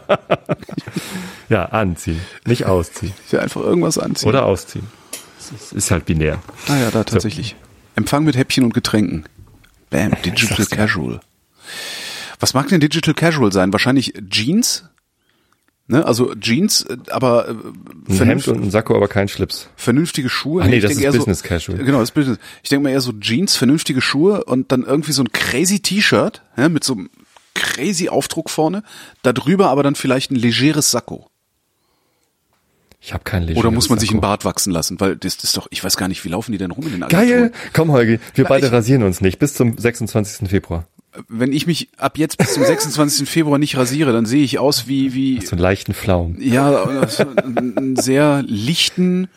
[1.48, 2.20] Ja, anziehen.
[2.48, 3.14] Nicht ausziehen.
[3.28, 4.28] Ich will einfach irgendwas anziehen.
[4.30, 4.88] Oder ausziehen.
[5.52, 6.42] Das ist halt binär.
[6.68, 7.56] Ah ja, da tatsächlich.
[7.96, 9.26] Empfang mit Häppchen und Getränken.
[9.92, 10.66] Bam, Digital.
[10.66, 11.20] Casual.
[12.40, 13.72] Was mag denn Digital Casual sein?
[13.72, 14.86] Wahrscheinlich Jeans?
[15.88, 16.04] Ne?
[16.04, 17.54] Also Jeans, äh, aber äh,
[18.12, 19.70] Ein Hemd und ein Sakko, aber kein Schlips.
[19.76, 20.64] vernünftige Schuhe.
[20.64, 21.78] Ah, nee, ich das ist Business so, Casual.
[21.78, 22.40] Genau, das ist Business.
[22.64, 26.42] Ich denke mal eher so Jeans, vernünftige Schuhe und dann irgendwie so ein crazy T-Shirt
[26.58, 27.10] ja, mit so einem
[27.54, 28.82] crazy Aufdruck vorne.
[29.22, 31.30] Da drüber aber dann vielleicht ein legeres Sakko.
[33.00, 33.60] Ich habe kein Leger.
[33.60, 35.00] Oder muss man sich einen Bart wachsen lassen?
[35.00, 36.94] Weil das, das ist doch, ich weiß gar nicht, wie laufen die denn rum in
[36.94, 37.32] den Geil!
[37.32, 37.52] Agenturen?
[37.74, 39.38] Komm, Holgi, wir Na, beide ich- rasieren uns nicht.
[39.38, 40.50] Bis zum 26.
[40.50, 40.88] Februar.
[41.28, 43.30] Wenn ich mich ab jetzt bis zum 26.
[43.30, 46.38] Februar nicht rasiere, dann sehe ich aus wie, wie, So einen leichten Pflaum.
[46.40, 49.28] ja, einen einen sehr lichten,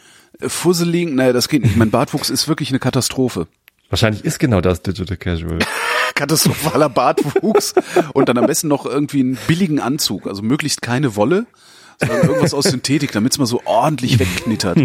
[0.40, 1.76] äh, fusseligen, naja, das geht nicht.
[1.76, 3.46] Mein Bartwuchs ist wirklich eine Katastrophe.
[3.90, 5.58] Wahrscheinlich ist genau das Digital Casual.
[6.14, 7.74] Katastrophaler Bartwuchs
[8.12, 11.46] und dann am besten noch irgendwie einen billigen Anzug, also möglichst keine Wolle,
[11.98, 14.78] sondern irgendwas aus Synthetik, damit es mal so ordentlich wegknittert.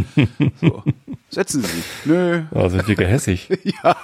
[0.62, 0.84] So.
[1.30, 1.84] Setzen Sie sich.
[2.06, 2.44] Nö.
[2.52, 3.50] Oh, sind wir gehässig.
[3.64, 3.96] ja.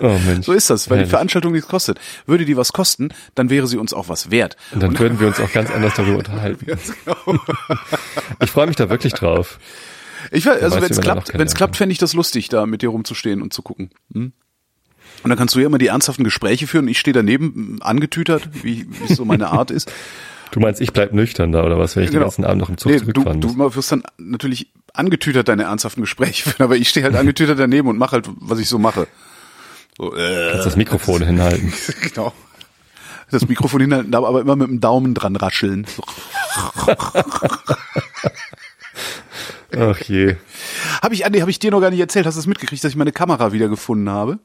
[0.00, 0.46] Oh Mensch.
[0.46, 1.10] So ist das, weil die Herrlich.
[1.10, 1.98] Veranstaltung nichts kostet.
[2.26, 4.56] Würde die was kosten, dann wäre sie uns auch was wert.
[4.72, 6.66] Und dann würden wir uns auch ganz anders darüber unterhalten.
[7.04, 7.40] genau.
[8.40, 9.58] Ich freue mich da wirklich drauf.
[10.30, 12.82] Ich weiß, also wenn es klappt, wenn es klappt, fände ich das lustig, da mit
[12.82, 13.90] dir rumzustehen und zu gucken.
[14.12, 14.32] Hm?
[15.22, 16.88] Und dann kannst du ja immer die ernsthaften Gespräche führen.
[16.88, 19.90] Ich stehe daneben, angetütert, wie, wie so meine Art ist.
[20.52, 22.76] Du meinst, ich bleib nüchtern da oder was, wenn ich den ganzen Abend noch im
[22.78, 23.00] Zug Genau.
[23.04, 23.74] Nee, du, zurückfahren du muss?
[23.74, 27.98] wirst dann natürlich angetütert deine ernsthaften Gespräche führen, aber ich stehe halt angetütert daneben und
[27.98, 29.08] mache halt, was ich so mache.
[29.98, 31.72] So, äh, Kannst das Mikrofon hinhalten.
[32.02, 32.32] genau.
[33.30, 35.86] Das Mikrofon hinhalten, aber immer mit dem Daumen dran rascheln.
[35.86, 36.02] So.
[39.74, 40.36] Ach je.
[41.02, 42.26] Habe ich, ah, nee, hab ich dir noch gar nicht erzählt.
[42.26, 44.38] Hast du es mitgekriegt, dass ich meine Kamera wiedergefunden habe?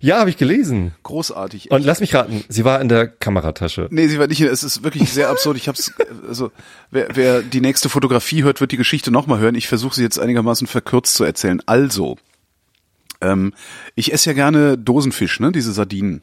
[0.00, 0.94] Ja, habe ich gelesen.
[1.02, 1.70] Großartig.
[1.70, 3.88] Und lass mich raten, sie war in der Kameratasche.
[3.90, 4.40] Nee, sie war nicht.
[4.40, 5.56] Es ist wirklich sehr absurd.
[5.56, 5.92] Ich hab's,
[6.26, 6.52] also
[6.90, 9.54] wer, wer die nächste Fotografie hört, wird die Geschichte nochmal hören.
[9.54, 11.60] Ich versuche sie jetzt einigermaßen verkürzt zu erzählen.
[11.66, 12.16] Also,
[13.20, 13.54] ähm,
[13.94, 15.52] ich esse ja gerne Dosenfisch, ne?
[15.52, 16.22] Diese Sardinen.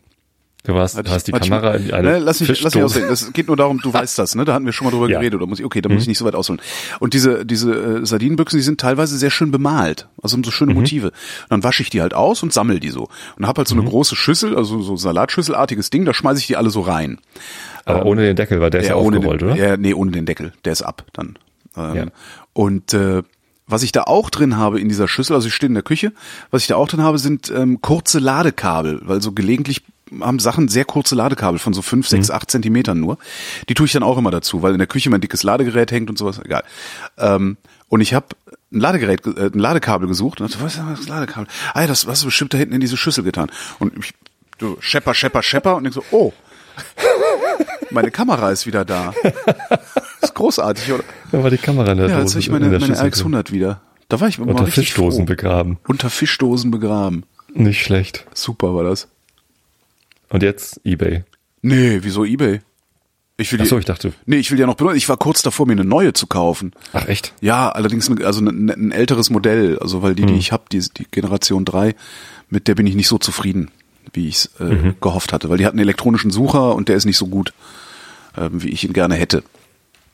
[0.65, 3.09] Du warst, du hast die Kamera in eine ne, lass mich, lass mich ausreden.
[3.09, 4.43] Es geht nur darum, du weißt das, ne?
[4.43, 5.17] Da hatten wir schon mal drüber Ja.
[5.17, 5.21] Mhm.
[5.21, 5.37] geredet.
[5.39, 6.61] Oder muss ich, okay, da muss ich nicht so weit ausholen.
[6.99, 10.09] Und diese, diese äh, Sardinenbüchsen, die sind teilweise sehr schön bemalt.
[10.21, 10.53] Also haben so Mhm.
[10.53, 11.07] schöne Motive.
[11.07, 11.13] Und
[11.49, 13.07] dann wasche ich die halt aus und sammel die so.
[13.37, 13.81] Und hab halt so Mhm.
[13.81, 17.19] eine große Schüssel, also so Salatschüsselartiges Ding, da schmeiße ich die alle so rein.
[17.85, 19.55] Aber ohne den Deckel, weil der ist ja, aufgerollt, den, oder?
[19.55, 20.51] Ja, nee, ohne den Deckel.
[20.65, 21.39] Der ist ab dann.
[21.77, 22.05] Ähm, Ja.
[22.51, 23.23] Und äh,
[23.65, 26.11] was ich da auch drin habe in dieser Schüssel, also ich stehe in der Küche,
[26.51, 29.83] was ich da auch drin habe, sind ähm, kurze Ladekabel, weil so gelegentlich
[30.21, 33.17] haben Sachen sehr kurze Ladekabel von so fünf, sechs, acht Zentimetern nur.
[33.67, 36.09] Die tue ich dann auch immer dazu, weil in der Küche mein dickes Ladegerät hängt
[36.09, 36.39] und sowas.
[36.43, 36.63] Egal.
[37.17, 37.57] Ähm,
[37.87, 38.27] und ich habe
[38.71, 41.47] ein Ladegerät, äh, ein Ladekabel gesucht und dachte, was ist das Ladekabel?
[41.73, 43.51] Ah ja, das was bestimmt da hinten in diese Schüssel getan.
[43.79, 44.13] Und ich
[44.59, 46.33] so schepper, schepper, schepper und denk so, oh,
[47.91, 49.13] meine Kamera ist wieder da.
[49.71, 51.03] Das ist großartig, oder?
[51.31, 53.35] Da war die Kamera in der Ja, jetzt habe ich meine, meine Schüssel drin.
[53.35, 53.81] RX100 wieder.
[54.09, 55.25] Da war ich mal Unter Fischdosen froh.
[55.25, 55.77] begraben.
[55.87, 57.23] Unter Fischdosen begraben.
[57.53, 58.25] Nicht schlecht.
[58.33, 59.07] Super war das.
[60.29, 61.23] Und jetzt Ebay.
[61.61, 62.61] Nee, wieso Ebay?
[63.37, 64.11] Ich will Ach die, so, ich dachte.
[64.25, 64.97] nee, ich will die ja noch benutzen.
[64.97, 66.73] Ich war kurz davor, mir eine neue zu kaufen.
[66.93, 67.33] Ach echt?
[67.39, 70.27] Ja, allerdings eine, also ein, ein älteres Modell, also weil die, Hm.
[70.33, 71.95] die ich habe, die, die Generation 3,
[72.49, 73.71] mit der bin ich nicht so zufrieden,
[74.13, 74.95] wie ich es äh, Mhm.
[74.99, 77.53] gehofft hatte, weil die hat einen elektronischen Sucher und der ist nicht so gut,
[78.37, 79.43] ähm, wie ich ihn gerne hätte.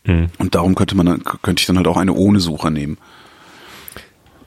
[0.04, 0.28] Hm.
[0.38, 3.00] Und darum könnte man könnte ich dann halt auch eine ohne Sucher nehmen.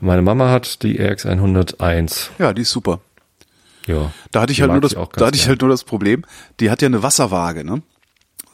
[0.01, 2.29] Meine Mama hat die RX101.
[2.39, 3.01] Ja, die ist super.
[3.89, 4.13] Ja.
[4.31, 6.25] Da hatte ich halt nur das, da hatte ich halt nur das Problem,
[6.61, 7.83] die hat ja eine Wasserwaage, ne?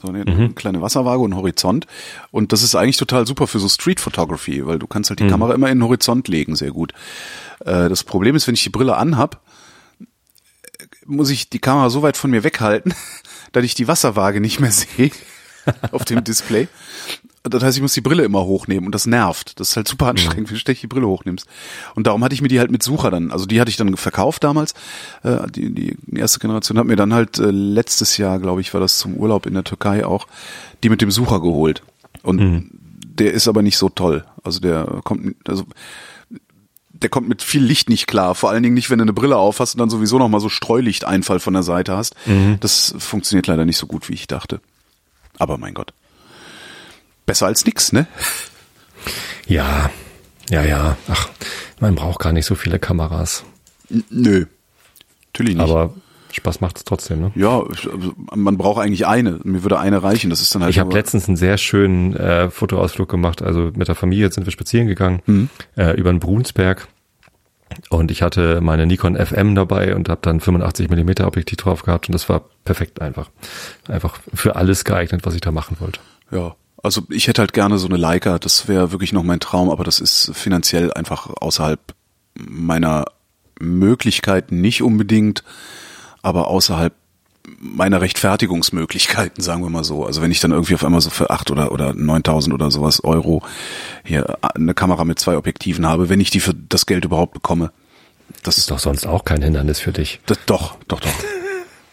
[0.01, 0.55] So eine Mhm.
[0.55, 1.87] kleine Wasserwaage und Horizont.
[2.31, 5.13] Und das ist eigentlich total super für so Street Photography, weil du kannst Mhm.
[5.13, 6.93] halt die Kamera immer in den Horizont legen, sehr gut.
[7.61, 9.41] Äh, das Problem ist, wenn ich die Brille anhab,
[10.01, 10.05] äh,
[11.07, 12.95] muss ich die Kamera so weit von mir weghalten,
[13.53, 15.11] dass ich die Wasserwaage nicht mehr sehe
[15.93, 16.69] auf dem Display.
[17.43, 19.61] Das heißt, ich muss die Brille immer hochnehmen und das nervt.
[19.61, 21.47] Das ist halt super anstrengend, wie du ständig die Brille hochnimmst.
[21.95, 23.97] Und darum hatte ich mir die halt mit Sucher dann, also die hatte ich dann
[23.99, 24.73] verkauft damals,
[25.25, 28.81] äh, die, die erste Generation hat mir dann halt äh, letztes Jahr, glaube ich, war
[28.81, 30.27] das zum Urlaub in der Türkei auch,
[30.83, 31.83] die mit dem Sucher geholt.
[32.23, 32.39] Und
[33.03, 34.25] der ist aber nicht so toll.
[34.43, 35.65] Also der kommt, also
[36.91, 38.35] der kommt mit viel Licht nicht klar.
[38.35, 40.41] Vor allen Dingen nicht, wenn du eine Brille auf hast und dann sowieso noch mal
[40.41, 42.15] so Streulichteinfall von der Seite hast.
[42.61, 44.61] Das funktioniert leider nicht so gut, wie ich dachte.
[45.39, 45.93] Aber mein Gott.
[47.27, 48.07] Besser als nix, ne?
[49.47, 49.91] Ja.
[50.51, 50.97] Ja, ja.
[51.09, 51.29] Ach,
[51.81, 53.45] man braucht gar nicht so viele Kameras.
[53.91, 54.47] N nö.
[55.33, 55.63] Natürlich nicht.
[55.63, 55.95] Aber
[56.33, 57.33] Spaß macht es trotzdem, ne?
[57.37, 57.63] ja,
[58.35, 59.41] man braucht eigentlich eine.
[59.45, 60.31] Mir würde eine reichen.
[60.31, 60.71] Das ist dann halt.
[60.73, 63.41] Ich habe letztens einen sehr schönen äh, Fotoausflug gemacht.
[63.41, 66.89] Also mit der Familie sind wir spazieren gegangen äh, über den Brunsberg.
[67.91, 72.09] Und ich hatte meine Nikon FM dabei und habe dann 85 Millimeter Objektiv drauf gehabt
[72.09, 73.31] und das war perfekt einfach.
[73.89, 76.01] Einfach für alles geeignet, was ich da machen wollte.
[76.31, 76.55] Ja.
[76.83, 78.39] Also ich hätte halt gerne so eine Leica.
[78.39, 81.81] Das wäre wirklich noch mein Traum, aber das ist finanziell einfach außerhalb
[82.35, 83.07] meiner
[83.59, 85.45] Möglichkeiten nicht unbedingt,
[86.23, 86.93] aber außerhalb
[87.59, 90.05] meiner Rechtfertigungsmöglichkeiten, sagen wir mal so.
[90.07, 93.03] Also wenn ich dann irgendwie auf einmal so für acht oder, oder 9000 oder sowas
[93.05, 93.43] Euro
[94.05, 97.71] hier eine Kamera mit zwei Objektiven habe, wenn ich die für das Geld überhaupt bekomme.
[98.43, 100.21] Das Ist doch sonst auch kein Hindernis für dich.
[100.27, 101.11] Das, doch, doch, doch.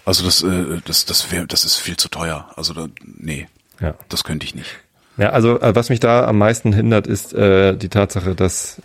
[0.06, 2.49] Also das, äh, das, das wäre, das ist viel zu teuer.
[2.56, 3.47] Also da, nee,
[3.80, 3.93] Ja.
[4.10, 4.70] das könnte ich nicht.
[5.18, 8.82] Ja, also äh, was mich da am meisten hindert, ist äh, die Tatsache, dass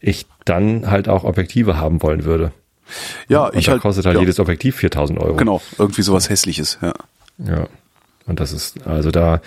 [0.00, 2.52] ich dann halt auch Objektive haben wollen würde.
[3.28, 3.82] Ja, Und ich da halt.
[3.82, 5.36] kostet halt ja, jedes Objektiv 4000 Euro.
[5.36, 6.78] Genau, irgendwie sowas Hässliches.
[6.82, 6.92] Ja.
[7.38, 7.66] Ja.
[8.26, 9.40] Und das ist, also da,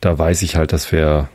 [0.00, 1.28] da weiß ich halt, das wäre,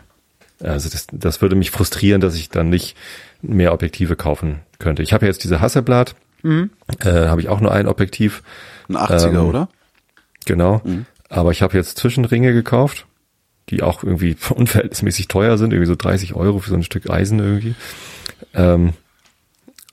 [0.62, 2.96] also das, das würde mich frustrieren, dass ich dann nicht
[3.42, 5.04] mehr Objektive kaufen könnte.
[5.04, 6.60] Ich habe ja jetzt diese Hasselblad, äh,
[7.04, 8.44] habe ich auch nur ein Objektiv,
[8.90, 9.70] Ein 80er, Ähm, oder?
[10.46, 10.82] genau.
[11.30, 13.06] Aber ich habe jetzt Zwischenringe gekauft,
[13.70, 17.40] die auch irgendwie unverhältnismäßig teuer sind, irgendwie so 30 Euro für so ein Stück Eisen
[17.40, 17.76] irgendwie.
[18.54, 18.94] Ähm,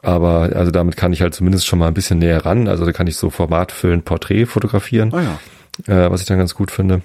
[0.03, 2.69] aber also damit kann ich halt zumindest schon mal ein bisschen näher ran.
[2.69, 6.05] Also da kann ich so formatfüllend Porträt fotografieren Ah ja.
[6.05, 7.03] äh, was ich dann ganz gut finde.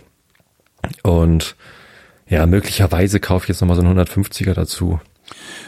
[1.04, 1.56] Und
[2.28, 5.00] ja, möglicherweise kaufe ich jetzt nochmal so einen 150er dazu.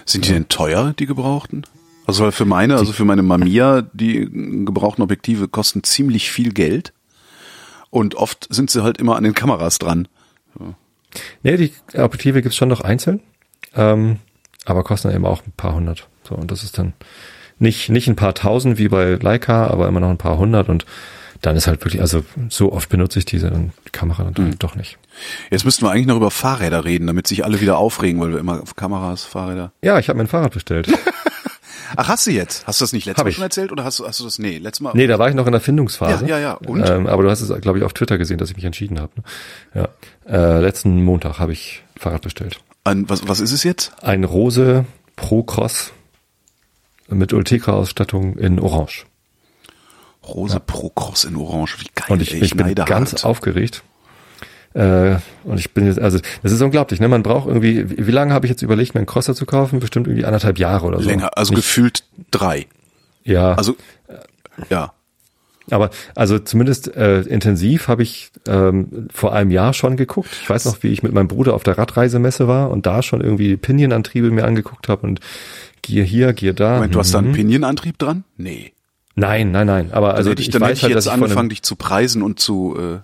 [0.06, 1.64] Sind die denn teuer, die gebrauchten?
[2.08, 4.28] Also für meine, also für meine Mamiya, die
[4.66, 6.94] gebrauchten Objektive kosten ziemlich viel Geld.
[7.92, 10.08] Und oft sind sie halt immer an den Kameras dran.
[11.44, 13.20] Nee, die Objektive gibt's schon noch einzeln,
[13.76, 14.18] ähm,
[14.66, 16.08] aber kosten eben auch ein paar hundert.
[16.30, 16.94] So, und das ist dann
[17.58, 20.86] nicht, nicht ein paar tausend wie bei Leica, aber immer noch ein paar hundert und
[21.42, 23.52] dann ist halt wirklich, also so oft benutze ich diese
[23.92, 24.98] Kamera dann doch nicht.
[25.50, 28.40] Jetzt müssten wir eigentlich noch über Fahrräder reden, damit sich alle wieder aufregen, weil wir
[28.40, 29.72] immer auf Kameras, Fahrräder.
[29.82, 30.90] Ja, ich habe mein Fahrrad bestellt.
[31.96, 32.68] Ach, hast du jetzt?
[32.68, 33.36] Hast du das nicht letztes Hab Mal ich.
[33.36, 34.38] schon erzählt oder hast du, hast du das?
[34.38, 34.92] Nee, letztes Mal.
[34.94, 36.26] Nee, da war ich noch in der Findungsphase.
[36.28, 36.54] Ja, ja, ja.
[36.54, 36.88] Und?
[36.88, 39.12] Ähm, aber du hast es, glaube ich, auf Twitter gesehen, dass ich mich entschieden habe.
[39.74, 39.88] Ne?
[40.28, 40.58] Ja.
[40.58, 42.60] Äh, letzten Montag habe ich Fahrrad bestellt.
[42.84, 43.94] An, was, was ist es jetzt?
[44.04, 45.94] Ein Rose Pro Cross
[47.10, 49.06] mit Ultegra-Ausstattung in Orange.
[50.28, 51.78] Rose Pro Cross in Orange.
[51.80, 53.26] Wie geil, Und ich, ey, ich bin ganz hart.
[53.26, 53.84] aufgeregt.
[54.74, 57.08] Äh, und ich bin jetzt, also das ist unglaublich, ne?
[57.08, 59.80] Man braucht irgendwie, wie, wie lange habe ich jetzt überlegt, mir einen Crosser zu kaufen?
[59.80, 61.10] Bestimmt irgendwie anderthalb Jahre oder so.
[61.10, 62.68] länger, also Nicht, gefühlt drei.
[63.24, 63.76] ja, Also,
[64.70, 64.94] ja.
[65.72, 70.30] aber also zumindest äh, intensiv habe ich ähm, vor einem Jahr schon geguckt.
[70.44, 73.22] Ich weiß noch, wie ich mit meinem Bruder auf der Radreisemesse war und da schon
[73.22, 75.20] irgendwie Pinion-Antriebe mir angeguckt habe und
[75.82, 76.76] Gier hier, Gier da.
[76.76, 77.34] Moment, du hast da einen Mhm.
[77.34, 78.24] Pinion-Antrieb dran?
[78.38, 78.74] Nee.
[79.16, 79.90] Nein, nein, nein.
[79.92, 81.76] Aber also hätte ich, ich dann weiß hätte ich halt, jetzt ich angefangen, dich zu
[81.76, 82.78] preisen und zu.
[82.80, 83.00] Äh,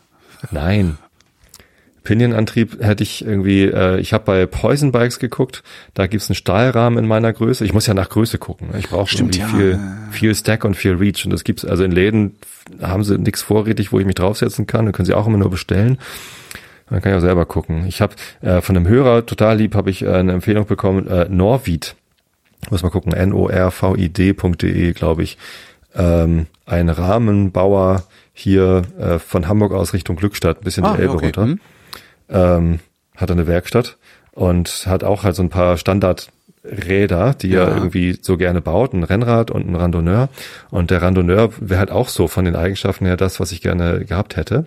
[0.51, 0.97] Nein.
[2.03, 5.63] Pinion-Antrieb hätte ich irgendwie, äh, ich habe bei Poison Bikes geguckt,
[5.95, 7.65] da gibt's einen Stahlrahmen in meiner Größe.
[7.65, 8.69] Ich muss ja nach Größe gucken.
[8.71, 8.79] ne?
[8.79, 9.47] Ich brauche irgendwie ja.
[9.47, 9.79] viel,
[10.11, 11.25] viel Stack und viel Reach.
[11.25, 12.35] Und das gibt's, also in Läden
[12.81, 14.85] haben sie nichts vorrätig, wo ich mich draufsetzen kann.
[14.85, 15.97] Dann können sie auch immer nur bestellen.
[16.91, 17.87] Dann kann ich auch selber gucken.
[17.87, 21.27] Ich habe äh, von einem Hörer, total lieb, habe ich äh, eine Empfehlung bekommen, äh,
[21.27, 21.95] Norvid.
[22.71, 25.37] Muss mal gucken, N-O-R-V-I-D.de, glaube ich.
[25.95, 28.03] Ähm, ein Rahmenbauer
[28.33, 31.25] hier äh, von Hamburg aus Richtung Glückstadt, ein bisschen Ah, die Elbe okay.
[31.27, 31.59] runter Hm.
[32.29, 32.79] ähm,
[33.15, 33.97] hat eine Werkstatt
[34.31, 37.63] und hat auch halt so ein paar Standardräder, die Ja.
[37.65, 40.27] er irgendwie so gerne baut, ein Rennrad und ein Randonneur.
[40.69, 44.03] Und der Randonneur wäre halt auch so von den Eigenschaften her das, was ich gerne
[44.03, 44.65] gehabt hätte.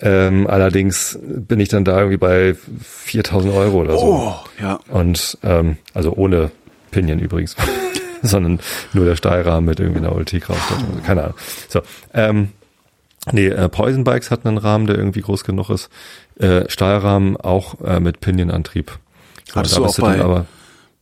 [0.00, 4.04] Ähm, allerdings bin ich dann da irgendwie bei 4000 Euro oder so.
[4.04, 4.78] oh, ja.
[4.88, 6.50] Und ähm, also ohne
[6.90, 7.56] Pinion übrigens,
[8.22, 8.60] sondern
[8.92, 10.88] nur der Stahlrahmen mit irgendwie einer Ultegra-Ausstattung.
[10.90, 11.34] Also keine Ahnung.
[11.68, 11.80] So,
[12.14, 12.48] ähm,
[13.32, 15.88] nee, äh, Poison Bikes hatten einen Rahmen, der irgendwie groß genug ist.
[16.38, 18.92] Äh, Stahlrahmen auch äh, mit Pinion-Antrieb.
[19.48, 20.46] So, Hattest da du auch dann bei- aber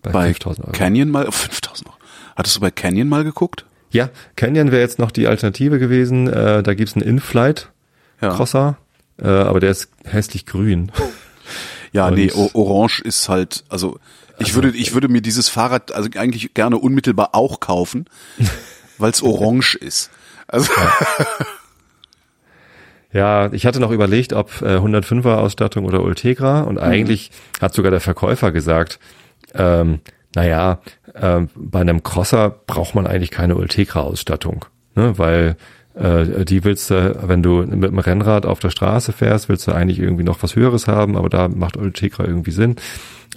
[0.02, 0.76] bei, Bei 5000 Euro.
[0.76, 1.96] Canyon mal, oh, 5000 Euro.
[2.36, 3.64] Hattest du bei Canyon mal geguckt?
[3.90, 6.26] ja, Canyon wäre jetzt noch die Alternative gewesen.
[6.26, 7.68] Äh, da gibt's einen In-Flight
[8.20, 8.30] Ja.
[8.34, 8.76] Crosser,
[9.22, 10.90] äh, aber der ist hässlich grün.
[11.92, 13.98] Ja, Und- nee, Orange ist halt, also
[14.38, 18.06] ich würde, ich würde mir dieses Fahrrad also eigentlich gerne unmittelbar auch kaufen,
[18.98, 20.10] weil es orange ist.
[20.46, 20.72] Also
[23.14, 27.30] Ja, ich hatte noch überlegt, ob äh, 105er Ausstattung oder Ultegra und eigentlich
[27.60, 28.98] hat sogar der Verkäufer gesagt,
[29.54, 30.00] ähm,
[30.34, 30.80] naja,
[31.14, 34.64] ähm, bei einem Crosser braucht man eigentlich keine Ultegra Ausstattung,
[34.96, 35.56] ne, weil
[35.94, 39.72] äh, die willst du, wenn du mit dem Rennrad auf der Straße fährst, willst du
[39.72, 42.74] eigentlich irgendwie noch was Höheres haben, aber da macht Ultegra irgendwie Sinn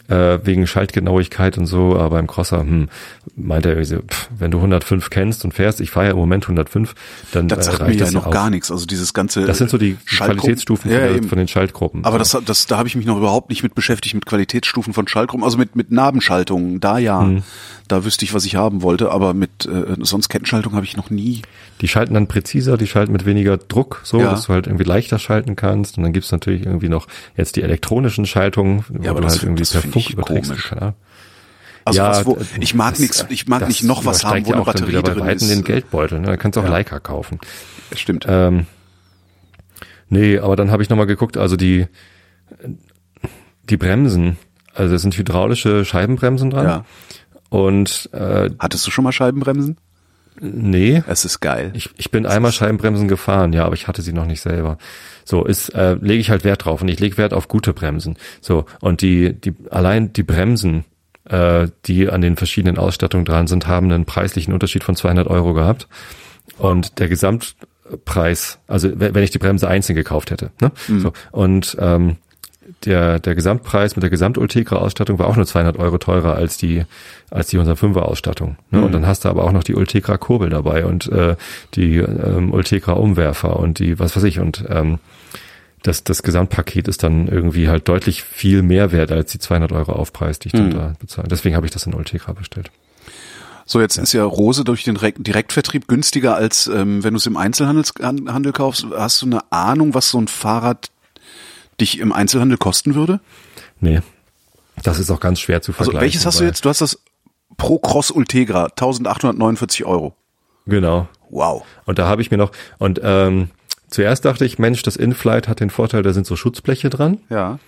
[0.07, 2.89] äh, wegen Schaltgenauigkeit und so, aber beim Crosser, hm,
[3.35, 6.17] meint er irgendwie so, pff, wenn du 105 kennst und fährst, ich fahre ja im
[6.17, 6.95] Moment 105,
[7.31, 8.31] dann das äh, sagt mir reicht ja das noch auch.
[8.31, 8.71] gar nichts.
[8.71, 12.05] Also dieses ganze Das sind so die Qualitätsstufen ja, von, von den Schaltgruppen.
[12.05, 15.07] Aber das, das, da habe ich mich noch überhaupt nicht mit beschäftigt, mit Qualitätsstufen von
[15.07, 17.43] Schaltgruppen, also mit, mit Nabenschaltungen, da ja, Mhm.
[17.87, 21.09] Da wüsste ich, was ich haben wollte, aber mit äh, sonst Kettenschaltung habe ich noch
[21.09, 21.41] nie.
[21.81, 24.31] die schalten dann präziser, die schalten mit weniger Druck, so, Ja.
[24.31, 25.97] dass du halt irgendwie leichter schalten kannst.
[25.97, 29.33] Und dann gibt's natürlich irgendwie noch jetzt die elektronischen Schaltungen, wo Ja, aber du das-
[29.35, 30.49] halt irgendwie per Funk ich überträgst.
[30.49, 30.71] komisch.
[31.85, 34.61] Also Ja, was, wo, ich mag nichts, ich mag nicht noch was haben, wo eine
[34.61, 35.49] auch dann Batterie wieder bei drin Weitem ist.
[35.49, 36.19] den Geldbeutel.
[36.19, 36.27] Ne?
[36.27, 36.71] Da kannst du auch Ja.
[36.71, 37.39] Leica kaufen.
[37.95, 38.25] Stimmt.
[38.27, 38.65] Ähm,
[40.09, 41.87] nee, aber dann habe ich nochmal geguckt, also die,
[43.69, 44.37] die Bremsen,
[44.73, 46.65] also es sind hydraulische Scheibenbremsen dran.
[46.65, 46.85] ja.
[47.49, 49.77] Und äh, Hattest du schon mal Scheibenbremsen?
[50.39, 51.71] nee, Es ist geil.
[51.73, 54.77] Ich, ich bin einmal Scheibenbremsen gefahren, ja, aber ich hatte sie noch nicht selber.
[55.25, 58.17] So, ist, äh, lege ich halt Wert drauf und ich lege Wert auf gute Bremsen.
[58.39, 60.85] So, und die, die, allein die Bremsen,
[61.25, 65.53] äh, die an den verschiedenen Ausstattungen dran sind, haben einen preislichen Unterschied von 200 Euro
[65.53, 65.87] gehabt.
[66.59, 70.71] Und der Gesamtpreis, also wenn ich die Bremse einzeln gekauft hätte, ne?
[70.87, 72.17] So, und ähm,
[72.85, 76.83] der, der Gesamtpreis mit der Gesamt-Ultegra-Ausstattung war auch nur 200 Euro teurer als die,
[77.29, 78.57] als die 105er-Ausstattung.
[78.71, 78.83] Ne?
[78.83, 81.35] Und dann hast du aber auch noch die Ultegra-Kurbel dabei und äh,
[81.75, 84.99] die ähm, Ultegra-Umwerfer und die, was weiß ich, und ähm,
[85.83, 89.93] das, das Gesamtpaket ist dann irgendwie halt deutlich viel mehr wert als die 200 Euro
[89.93, 91.27] Aufpreis, die ich dann da bezahle.
[91.29, 92.71] Deswegen habe ich das in Ultegra bestellt.
[93.65, 97.25] So, jetzt ist ja Rose durch den Direkt- Direktvertrieb günstiger als ähm, wenn du es
[97.25, 98.87] im Einzelhandel Handel kaufst.
[98.95, 100.89] Hast du eine Ahnung, was so ein Fahrrad
[101.79, 103.19] dich im Einzelhandel kosten würde?
[103.79, 104.01] Nee,
[104.83, 106.01] das ist auch ganz schwer zu Also vergleichen.
[106.01, 106.65] welches hast du jetzt?
[106.65, 106.99] Du hast das
[107.57, 110.13] Pro Cross Ultegra, 1849 Euro.
[110.65, 111.07] Genau.
[111.29, 111.63] Wow.
[111.85, 113.49] Und da habe ich mir noch, und ähm,
[113.87, 117.19] zuerst dachte ich, Mensch, das Inflight hat den Vorteil, da sind so Schutzbleche dran.
[117.29, 117.59] Ja.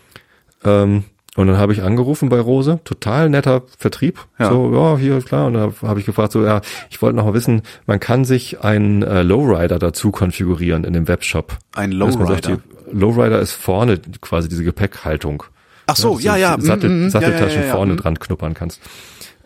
[0.63, 1.05] Ähm,
[1.35, 4.19] und dann habe ich angerufen bei Rose, total netter Vertrieb.
[4.37, 4.49] Ja.
[4.49, 5.47] So, ja, hier, klar.
[5.47, 8.61] Und da habe ich gefragt, so, ja, ich wollte noch mal wissen, man kann sich
[8.61, 11.57] einen äh, Lowrider dazu konfigurieren in dem Webshop.
[11.73, 12.49] Ein man sagt,
[12.91, 13.39] Lowrider?
[13.39, 15.43] ist vorne quasi diese Gepäckhaltung.
[15.87, 16.59] Ach so, ja, ja.
[16.59, 17.97] Sattel, mm, mm, ja, Satteltaschen ja, ja, vorne mm.
[17.97, 18.79] dran knuppern kannst.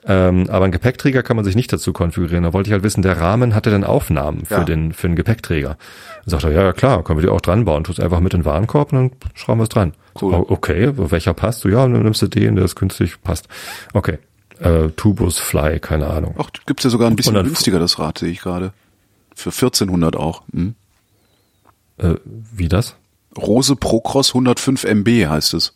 [0.06, 2.44] Ähm, aber einen Gepäckträger kann man sich nicht dazu konfigurieren.
[2.44, 5.78] Da wollte ich halt wissen, der Rahmen hatte dann Aufnahmen für den für den Gepäckträger.
[6.26, 7.86] Dann sagt er, ja, ja klar, können wir die auch dran bauen.
[7.86, 9.94] Tust einfach mit in den Warenkorb und dann schrauben wir es dran.
[10.20, 10.34] Cool.
[10.34, 11.62] Oh, Okay, welcher passt?
[11.62, 13.48] So, ja, dann nimmst du den, der ist günstig, passt.
[13.94, 14.18] Okay.
[14.60, 16.36] Äh, Tubus, Fly, keine Ahnung.
[16.38, 18.74] Ach, gibt's ja sogar ein bisschen günstiger, das Rad, sehe ich gerade.
[19.36, 20.44] Für 1400 auch.
[20.54, 20.76] Hm.
[21.98, 22.96] Äh, wie das?
[23.38, 25.74] Rose Pro Cross 105 MB heißt es.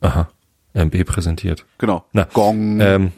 [0.00, 0.28] Aha.
[0.74, 1.64] MB präsentiert.
[1.78, 2.04] Genau.
[2.12, 2.80] Na, Gong.
[2.80, 3.12] Ähm,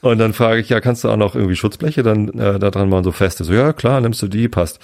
[0.00, 2.88] und dann frage ich, ja, kannst du auch noch irgendwie Schutzbleche dann äh, da dran
[2.88, 3.44] machen, so feste?
[3.44, 4.78] So, ja, klar, nimmst du die, passt.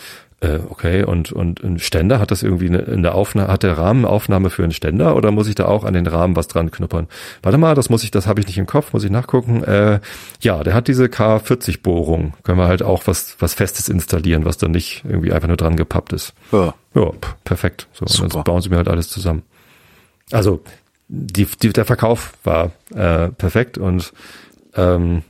[0.45, 3.78] Äh, okay, und, und ein Ständer, hat das irgendwie eine, in der Aufnahme, hat der
[3.78, 6.70] Rahmen Aufnahme für einen Ständer oder muss ich da auch an den Rahmen was dran
[6.70, 7.09] knuppern?
[7.42, 9.64] Warte mal, das muss ich, das habe ich nicht im Kopf, muss ich nachgucken.
[9.64, 10.01] Äh,
[10.40, 12.34] ja, der hat diese K40-Bohrung.
[12.42, 15.76] Können wir halt auch was, was Festes installieren, was dann nicht irgendwie einfach nur dran
[15.76, 16.34] gepappt ist.
[16.53, 16.74] Ja.
[16.95, 17.11] Ja,
[17.45, 17.88] perfekt.
[17.92, 18.28] So, und Super.
[18.28, 19.42] dann bauen sie mir halt alles zusammen.
[20.30, 20.61] Also,
[21.09, 24.12] die, die, der Verkauf war äh, perfekt und
[24.76, 25.22] ähm,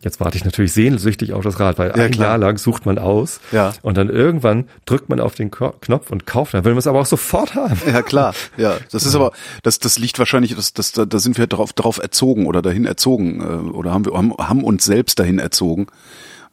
[0.00, 2.28] jetzt warte ich natürlich sehnsüchtig auf das Rad, weil Ja, ein klar.
[2.30, 3.72] Jahr lang sucht man aus Ja.
[3.82, 6.86] und dann irgendwann drückt man auf den Ko Knopf und kauft, dann will man es
[6.86, 7.80] aber auch sofort haben.
[7.86, 8.34] Ja, klar.
[8.56, 9.32] Ja, das ist aber,
[9.62, 12.84] das, das liegt wahrscheinlich, das, das, da, da sind wir drauf, drauf erzogen oder dahin
[12.86, 15.86] erzogen äh, oder haben wir haben, haben uns selbst dahin erzogen,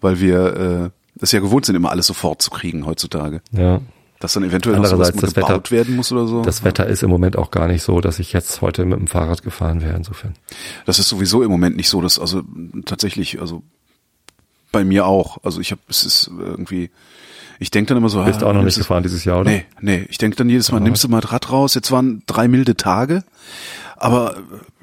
[0.01, 3.41] weil wir äh, es ja gewohnt sind, immer alles sofort zu kriegen heutzutage.
[3.51, 3.81] Ja.
[4.19, 6.41] Dass dann eventuell Andererseits das Wetter- gebaut werden muss oder so.
[6.41, 9.07] Das Wetter ist im Moment auch gar nicht so, dass ich jetzt heute mit dem
[9.07, 10.33] Fahrrad gefahren wäre, insofern.
[10.85, 12.41] Das ist sowieso im Moment nicht so, dass also
[12.85, 13.61] tatsächlich, also
[14.71, 15.43] bei mir auch.
[15.43, 16.89] Also ich habe, es ist irgendwie,
[17.59, 19.51] ich denke dann immer so, Bist ah, auch noch nicht gefahren dieses Jahr, oder?
[19.51, 20.05] Nee, nee.
[20.09, 21.75] Ich denke dann jedes Mal, nimmst du mal das Rad raus.
[21.75, 23.23] Jetzt waren drei milde Tage.
[23.99, 24.35] Aber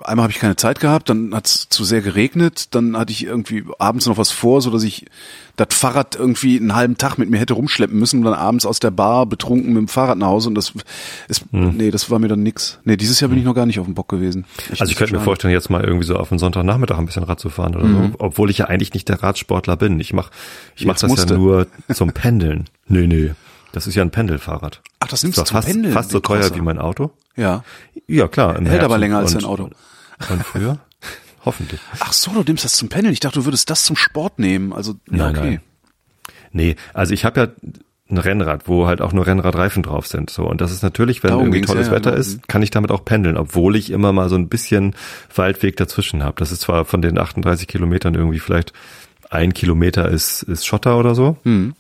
[0.03, 3.25] einmal habe ich keine Zeit gehabt, dann hat es zu sehr geregnet, dann hatte ich
[3.25, 5.07] irgendwie abends noch was vor, so dass ich
[5.55, 8.81] das Fahrrad irgendwie einen halben Tag mit mir hätte rumschleppen müssen und dann abends aus
[8.81, 10.73] der Bar betrunken mit dem Fahrrad nach Hause und das
[11.29, 12.81] ist, nee, das war mir dann nix.
[12.85, 14.47] Nee, dieses Jahr bin ich noch gar nicht auf dem Bock gewesen.
[14.67, 14.77] Hm.
[14.81, 17.39] Also ich könnte mir vorstellen, jetzt mal irgendwie so auf einen Sonntagnachmittag ein bisschen Rad
[17.39, 20.01] zu fahren oder so, obwohl ich ja eigentlich nicht der Radsportler bin.
[20.01, 20.31] Ich mach,
[20.75, 21.01] ich mach Mhm.
[21.01, 21.35] Das musste.
[21.35, 22.65] ja nur zum Pendeln.
[22.89, 23.31] Nee, nee.
[23.75, 24.83] Das ist ja ein Pendelfahrrad.
[25.01, 27.11] Ach, das nimmst Ist du zum fast, Pendeln, fast so teuer wie mein Auto.
[27.35, 27.65] Ja.
[28.07, 28.55] Ja, klar.
[28.55, 29.65] Hält Herbst aber länger als dein Auto.
[30.31, 30.79] Und früher?
[31.45, 31.81] Hoffentlich.
[31.99, 33.13] Ach so, du nimmst das zum Pendeln.
[33.13, 34.73] Ich dachte, du würdest das zum Sport nehmen.
[34.73, 35.51] Also, ja, Nein, okay.
[35.51, 35.61] nein.
[36.53, 37.49] Nee, also ich habe ja
[38.09, 40.31] ein Rennrad, wo halt auch nur Rennradreifen drauf sind.
[40.31, 42.21] So und das ist natürlich, wenn Darum irgendwie tolles ja, ja, Wetter genau.
[42.21, 44.95] ist, kann ich damit auch pendeln, obwohl ich immer mal so ein bisschen
[45.35, 46.37] Waldweg dazwischen habe.
[46.39, 48.73] Das ist zwar von den 38 Kilometern irgendwie vielleicht
[49.31, 51.39] ein Kilometer ist ist Schotter oder so.
[51.43, 51.75] Hm.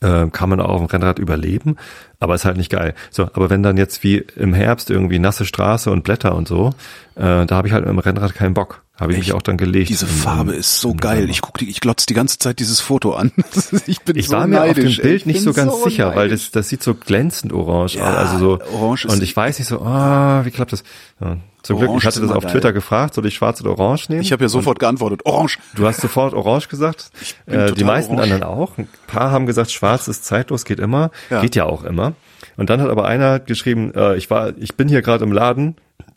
[0.00, 1.76] Äh, kann man auch auf dem Rennrad überleben,
[2.18, 2.94] aber ist halt nicht geil.
[3.10, 6.70] So, aber wenn dann jetzt wie im Herbst irgendwie nasse Straße und Blätter und so,
[7.16, 8.82] äh, da habe ich halt mit dem Rennrad keinen Bock.
[8.98, 9.36] Habe ich mich Echt?
[9.36, 9.90] auch dann gelegt.
[9.90, 11.28] Diese im- Farbe im- ist so im geil.
[11.28, 13.32] Ich guck die, ich glotz die ganze Zeit dieses Foto an.
[13.86, 14.86] ich bin Ich so war mir neidisch.
[14.86, 17.52] auf dem Bild Ich nicht so ganz so sicher, weil das, das sieht so glänzend
[17.52, 18.16] orange Ja, aus.
[18.16, 20.82] Also so, orange ist- und ich weiß nicht so, ah, wie klappt das?
[21.20, 21.36] Ja.
[21.64, 22.52] Zum Glück, ich hatte das auf geil.
[22.52, 24.20] Twitter gefragt, soll ich schwarz oder orange nehmen?
[24.20, 25.22] Ich habe ja sofort geantwortet.
[25.24, 25.58] Orange.
[25.74, 27.10] Du hast sofort orange gesagt.
[27.46, 28.34] Äh, die meisten orange.
[28.34, 28.76] anderen auch.
[28.76, 31.10] Ein paar haben gesagt, schwarz ist zeitlos, geht immer.
[31.30, 31.40] Ja.
[31.40, 32.12] Geht ja auch immer.
[32.58, 35.76] Und dann hat aber einer geschrieben, äh, ich war, ich bin hier gerade im Laden,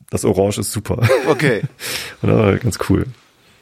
[0.09, 1.07] das Orange ist super.
[1.27, 1.61] Okay.
[2.21, 3.05] Und das war ganz cool.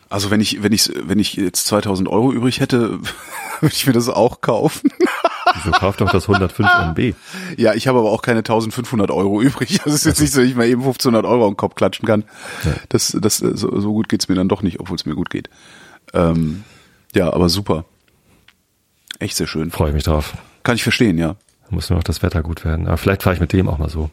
[0.09, 2.99] Also wenn ich, wenn ich, wenn ich jetzt 2000 Euro übrig hätte,
[3.59, 4.89] würde ich mir das auch kaufen.
[5.53, 7.15] Wieso kauft doch das 105 MB?
[7.57, 9.79] Ja, ich habe aber auch keine 1500 Euro übrig.
[9.85, 12.23] Das ist jetzt nicht so, dass ich mal eben 1500 Euro am Kopf klatschen kann.
[12.89, 15.49] Das, das, so, so gut geht's mir dann doch nicht, obwohl es mir gut geht.
[16.13, 16.63] Ähm,
[17.13, 17.85] ja, aber super.
[19.19, 19.71] Echt sehr schön.
[19.71, 20.33] Freue ich mich drauf.
[20.63, 21.35] Kann ich verstehen, ja.
[21.69, 22.87] Da muss nur noch das Wetter gut werden.
[22.87, 24.09] Aber vielleicht fahre ich mit dem auch mal so.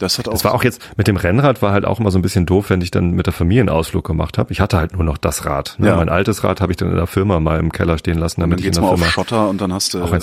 [0.00, 0.34] Das hat auch.
[0.34, 2.70] Es war auch jetzt, mit dem Rennrad war halt auch immer so ein bisschen doof,
[2.70, 4.50] wenn ich dann mit der Familie einen Ausflug gemacht habe.
[4.52, 5.76] Ich hatte halt nur noch das Rad.
[5.78, 5.88] Ne?
[5.88, 5.96] Ja.
[5.96, 8.50] Mein altes Rad habe ich dann in der Firma mal im Keller stehen lassen, dann
[8.50, 9.12] damit ich in der mal auf Firma.
[9.12, 10.02] Schotter und dann hast du.
[10.02, 10.18] Auch äh,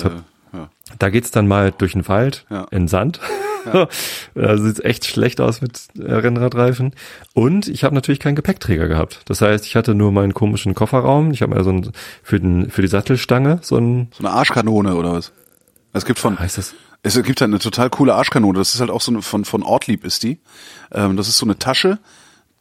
[0.53, 0.69] ja.
[0.99, 2.65] Da geht's dann mal durch den Wald, Ja.
[2.71, 3.19] in Sand.
[4.35, 6.93] da sieht's echt schlecht aus mit äh, Rennradreifen.
[7.33, 9.21] Und ich habe natürlich keinen Gepäckträger gehabt.
[9.25, 11.31] Das heißt, ich hatte nur meinen komischen Kofferraum.
[11.31, 11.91] Ich habe mir so ein,
[12.23, 15.31] für, den, für die Sattelstange so ein, So eine Arschkanone oder was?
[15.93, 16.75] Es gibt von, heißt das?
[17.03, 18.57] Es gibt halt eine total coole Arschkanone.
[18.57, 20.39] Das ist halt auch so eine, von, von Ortlieb ist die.
[20.91, 21.99] Ähm, das ist so eine Tasche,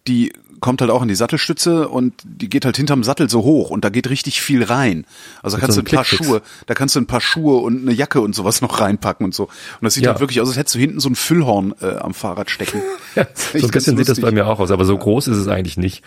[0.07, 3.69] die kommt halt auch in die Sattelstütze und die geht halt hinterm Sattel so hoch
[3.71, 5.05] und da geht richtig viel rein.
[5.43, 6.05] Also da kannst so du ein paar.
[6.05, 9.35] Schuhe, da kannst du ein paar Schuhe und eine Jacke und sowas noch reinpacken und
[9.35, 9.45] so.
[9.45, 9.51] Und
[9.83, 10.13] das sieht Ja.
[10.13, 12.81] halt wirklich aus, als hättest du hinten so ein Füllhorn äh, am Fahrrad stecken.
[13.17, 15.49] Ja, so ein bisschen sieht das bei mir auch aus, aber so groß ist es
[15.49, 16.03] eigentlich nicht.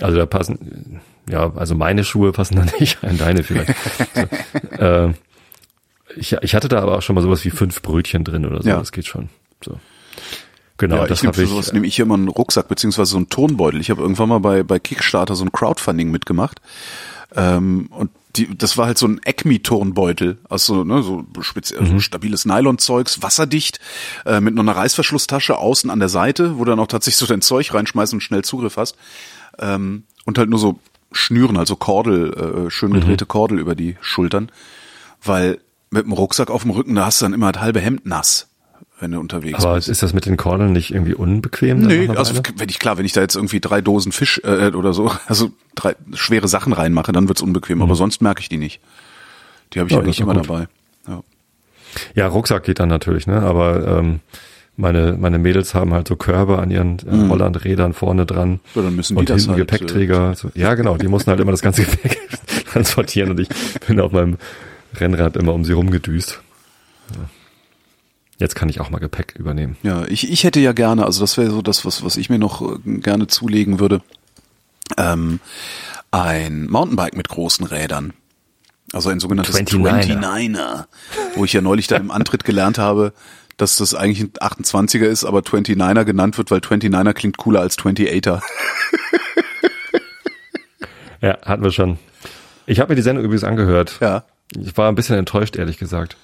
[0.00, 3.74] Also da passen, ja, also meine Schuhe passen da nicht rein, deine vielleicht.
[4.14, 5.12] so, äh,
[6.16, 8.68] ich, ich hatte da aber auch schon mal sowas wie fünf Brötchen drin oder so,
[8.68, 8.78] Ja.
[8.78, 9.28] das geht schon.
[9.64, 9.78] So.
[10.78, 11.48] Genau, ja, das habe ich.
[11.48, 13.80] sowas nehme ich hier immer einen Rucksack beziehungsweise so einen Turnbeutel.
[13.80, 16.60] Ich habe irgendwann mal bei bei Kickstarter so ein Crowdfunding mitgemacht
[17.36, 22.44] ähm, und die, das war halt so ein Acme-Turnbeutel, also ne, so speziell so stabiles
[22.44, 23.80] Nylonzeugs, wasserdicht,
[24.24, 27.26] äh, mit noch einer Reißverschlusstasche außen an der Seite, wo du dann auch tatsächlich so
[27.26, 28.96] dein Zeug reinschmeißen und schnell Zugriff hast
[29.58, 30.78] ähm, und halt nur so
[31.12, 34.52] Schnüren, also Kordel, äh, schön gedrehte Kordel über die Schultern,
[35.24, 35.58] weil
[35.90, 38.48] mit dem Rucksack auf dem Rücken, da hast du dann immer das halbe Hemd nass,
[39.00, 39.88] wenn du unterwegs Aber bist.
[39.88, 41.80] ist das mit den Kordeln nicht irgendwie unbequem?
[41.86, 44.92] Nee, also wenn ich klar, wenn ich da jetzt irgendwie drei Dosen Fisch äh, oder
[44.92, 47.82] so, also drei schwere Sachen reinmache, dann wird's unbequem.
[47.82, 48.80] Aber sonst merke ich die nicht.
[49.72, 49.98] Die habe ich Mhm.
[50.00, 50.48] Ja, eigentlich immer gut.
[50.48, 50.68] dabei.
[51.08, 51.22] Ja.
[52.14, 53.40] Ja, Rucksack geht dann natürlich, ne?
[53.42, 54.20] Aber ähm,
[54.76, 58.50] meine, meine Mädels haben halt so Körbe an ihren äh, Hollandrädern vorne dran.
[58.50, 58.60] Mhm.
[58.76, 60.34] Ja, dann müssen die und das hinten halt, Gepäckträger.
[60.36, 60.50] so.
[60.54, 62.20] Ja, genau, die mussten halt immer das ganze Gepäck
[62.70, 63.48] transportieren und ich
[63.88, 64.36] bin auf meinem
[64.94, 66.40] Rennrad immer um sie rumgedüst.
[68.38, 69.76] Jetzt kann ich auch mal Gepäck übernehmen.
[69.82, 72.38] Ja, ich, ich hätte ja gerne, also das wäre so das, was, was ich mir
[72.38, 74.00] noch äh, gerne zulegen würde,
[74.96, 75.40] ähm,
[76.10, 78.14] ein Mountainbike mit großen Rädern.
[78.92, 80.18] Also ein sogenanntes 29er.
[80.18, 80.84] 29er,
[81.36, 83.12] wo ich ja neulich dann im Antritt gelernt habe,
[83.56, 87.78] dass das eigentlich ein 28er ist, aber 29er genannt wird, weil 29er klingt cooler als
[87.78, 88.40] 28er.
[91.20, 91.98] Ja, hatten wir schon.
[92.66, 93.98] Ich habe mir die Sendung übrigens angehört.
[94.00, 94.24] Ja,
[94.58, 96.16] Ich war ein bisschen enttäuscht, ehrlich gesagt.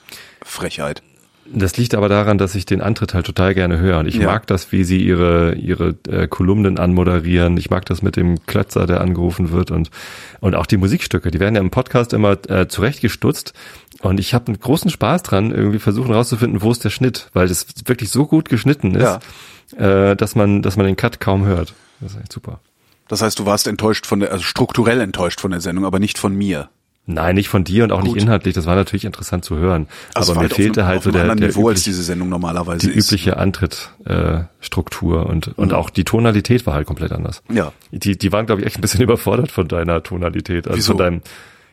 [0.45, 1.03] Frechheit.
[1.49, 4.01] Das liegt aber daran, dass ich den Antritt halt total gerne höre.
[4.01, 4.27] Und ich Ja.
[4.27, 7.57] mag das, wie sie ihre, ihre äh, Kolumnen anmoderieren.
[7.57, 9.91] Ich mag das mit dem Klötzer, der angerufen wird und,
[10.41, 11.31] und auch die Musikstücke.
[11.31, 13.53] Die werden ja im Podcast immer äh, zurechtgestutzt.
[14.01, 17.47] Und ich habe einen großen Spaß dran, irgendwie versuchen rauszufinden, wo ist der Schnitt, weil
[17.47, 19.21] das wirklich so gut geschnitten ist,
[19.79, 21.75] äh, dass man, dass man den Cut kaum hört.
[22.01, 22.59] Das ist echt super.
[23.07, 26.19] Das heißt, du warst enttäuscht von der, also strukturell enttäuscht von der Sendung, aber nicht
[26.19, 26.71] von mir.
[27.09, 28.15] Nein, nicht von dir und auch Gut.
[28.15, 28.55] nicht inhaltlich.
[28.55, 29.87] Das war natürlich interessant zu hören.
[30.15, 32.93] Also aber mir halt fehlte einem, halt so der, der Niveau, diese Sendung normalerweise die
[32.93, 33.07] ist.
[33.07, 37.43] übliche Antrittstruktur äh, und und auch die Tonalität war halt komplett anders.
[37.49, 37.73] Ja.
[37.93, 40.93] Die die waren glaube ich echt ein bisschen überfordert von deiner Tonalität, also Wieso?
[40.93, 41.21] von deinem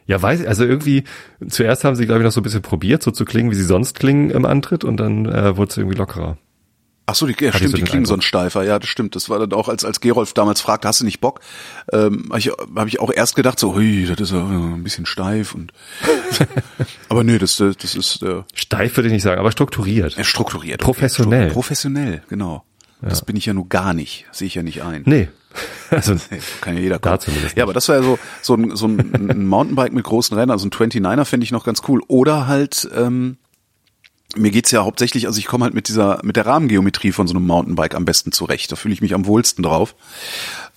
[0.06, 1.06] ja, weiß ich, also irgendwie,
[1.48, 3.64] zuerst haben sie, glaube ich, noch so ein bisschen probiert, so zu klingen, wie sie
[3.64, 6.38] sonst klingen im Antritt und dann äh, wurde es irgendwie lockerer.
[7.06, 8.08] Ach so, die, ja, stimmt, so die klingen Eindruck.
[8.08, 8.64] sonst steifer.
[8.64, 9.16] Ja, das stimmt.
[9.16, 11.42] Das war dann auch, als, als Gerolf damals fragte, hast du nicht Bock?
[11.92, 15.06] Ähm, habe ich, hab ich auch erst gedacht, so, hui, das ist ja ein bisschen
[15.06, 15.74] steif und,
[17.10, 20.16] aber nee, das, das ist, äh, Steif würde ich nicht sagen, aber strukturiert.
[20.16, 20.80] ja, strukturiert.
[20.82, 21.50] Professionell.
[21.50, 22.64] Stru- Professionell, genau.
[23.02, 24.26] Das bin ich ja nur gar nicht.
[24.32, 25.04] Sehe ich ja nicht ein.
[25.06, 25.28] Nee.
[25.92, 29.14] Also, Nee, Kann ja jeder zumindest Ja, aber das wäre so, so ein, so ein,
[29.30, 32.02] ein Mountainbike mit großen Rädern, also ein 29er fände ich noch ganz cool.
[32.08, 33.38] Oder halt, ähm,
[34.36, 37.36] mir geht's ja hauptsächlich, also ich komme halt mit dieser, mit der Rahmengeometrie von so
[37.36, 38.72] einem Mountainbike am besten zurecht.
[38.72, 39.96] Da fühle ich mich am wohlsten drauf.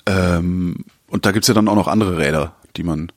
[0.07, 3.11] Ähm, und da gibt's ja dann auch noch andere Räder, die man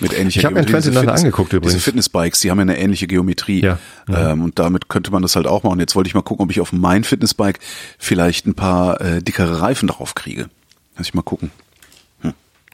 [0.00, 1.72] mit ähnlicher Ich hab mir einen Diese 29er Fitness- angeguckt übrigens.
[1.74, 3.60] Diese Fitnessbikes, die haben ja eine ähnliche Geometrie.
[3.62, 3.78] Ja.
[4.08, 4.32] Ja.
[4.32, 5.78] Ähm, und damit könnte man das halt auch machen.
[5.80, 7.60] Jetzt wollte ich mal gucken, ob ich auf mein Fitnessbike
[7.98, 10.48] vielleicht ein paar äh, dickere Reifen drauf kriege.
[10.96, 11.50] Lass ich mal gucken.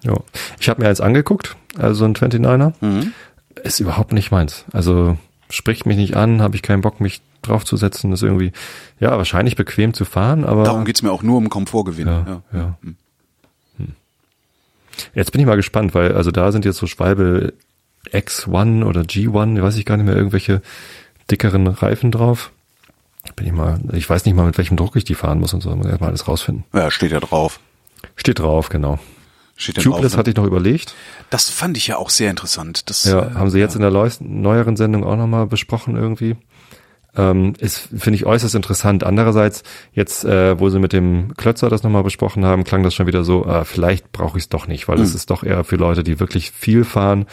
[0.02, 0.14] ja.
[0.60, 2.72] Ich habe mir eins angeguckt, also ein 29er.
[2.80, 3.12] Mhm.
[3.62, 4.64] Ist überhaupt nicht meins.
[4.72, 5.18] Also
[5.50, 8.12] spricht mich nicht an, habe ich keinen Bock, mich draufzusetzen.
[8.12, 8.52] Ist irgendwie,
[9.00, 12.06] ja, wahrscheinlich bequem zu fahren, aber Darum geht's mir auch nur um Komfortgewinn.
[12.06, 12.42] Ja, Ja.
[12.52, 12.78] ja.
[12.82, 12.96] Hm.
[15.14, 17.52] Jetzt bin ich mal gespannt, weil also da sind jetzt so Schwalbe
[18.12, 20.62] X1 oder G1, weiß ich gar nicht mehr, irgendwelche
[21.30, 22.52] dickeren Reifen drauf.
[23.34, 25.60] Bin ich mal, ich weiß nicht mal, mit welchem Druck ich die fahren muss und
[25.60, 26.64] so, muss ich erst mal alles rausfinden.
[26.72, 27.60] Ja, steht ja drauf.
[28.14, 28.98] Steht drauf, genau.
[29.56, 30.18] Steht Tubeless drauf.
[30.18, 30.94] hatte ich noch überlegt.
[31.30, 32.90] Das fand ich ja auch sehr interessant.
[32.90, 36.36] Das, Ja, äh, haben sie jetzt in der neueren Sendung auch nochmal besprochen irgendwie.
[37.16, 39.02] Ähm, ist, finde ich, äußerst interessant.
[39.02, 39.62] Andererseits,
[39.94, 43.24] jetzt, äh, wo sie mit dem Klötzer das nochmal besprochen haben, klang das schon wieder
[43.24, 46.02] so, äh, vielleicht brauche ich es doch nicht, weil es ist doch eher für Leute,
[46.04, 47.24] die wirklich viel fahren.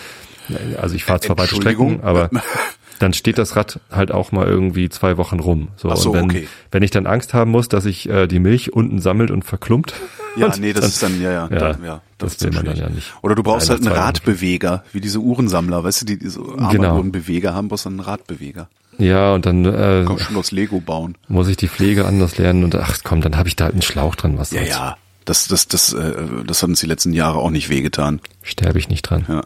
[0.82, 1.56] Also ich fahre zwar weite?
[1.56, 2.30] Strecken, aber
[3.04, 5.68] dann steht das Rad halt auch mal irgendwie zwei Wochen rum.
[5.76, 6.48] So, so, und wenn, okay.
[6.72, 9.94] wenn ich dann Angst haben muss, dass sich äh, die Milch unten sammelt und verklumpt.
[10.36, 12.52] Ja, und nee, das dann, ist dann, ja, ja, Ja, dann, ja das ist will
[12.54, 13.14] man dann ja nicht.
[13.22, 16.64] Oder du brauchst halt einen Radbeweger, wie diese Uhrensammler, weißt du, die, die so Genau.
[16.64, 18.68] Armaturenbeweger haben, brauchst du einen Radbeweger.
[18.98, 21.16] Ja, und dann äh, Komm schon aus Lego bauen.
[21.28, 23.84] muss ich die Pflege anders lernen und ach komm, dann habe ich da halt einen
[23.84, 24.70] Schlauch dran, was Ja, soll's.
[24.72, 24.98] ja.
[25.26, 26.14] Das, das, das, äh,
[26.46, 28.20] das hat uns die letzten Jahre auch nicht wehgetan.
[28.42, 29.26] Sterbe ich nicht dran.
[29.28, 29.44] Ja.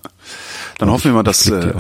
[0.78, 1.74] Dann hoffen wir mal, dass, äh, äh,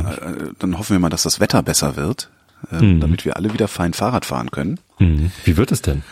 [0.59, 2.29] dann hoffen wir mal, dass das Wetter besser wird,
[2.71, 4.79] äh, damit wir alle wieder fein Fahrrad fahren können.
[4.99, 5.31] Mhm.
[5.43, 6.03] Wie wird es denn?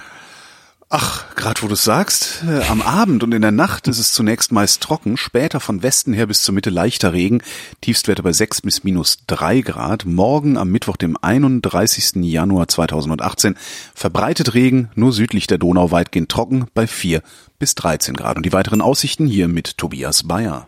[0.97, 4.53] Ach, gerade wo du sagst, äh, am Abend und in der Nacht ist es zunächst
[4.53, 7.41] meist trocken, später von Westen her bis zur Mitte leichter Regen,
[7.81, 10.05] Tiefstwerte bei 6 bis minus 3 Grad.
[10.05, 12.23] Morgen am Mittwoch, dem 31.
[12.23, 13.57] Januar 2018,
[13.93, 17.21] verbreitet Regen, nur südlich der Donau weitgehend trocken bei 4
[17.59, 18.37] bis 13 Grad.
[18.37, 20.65] Und die weiteren Aussichten hier mit Tobias Bayer.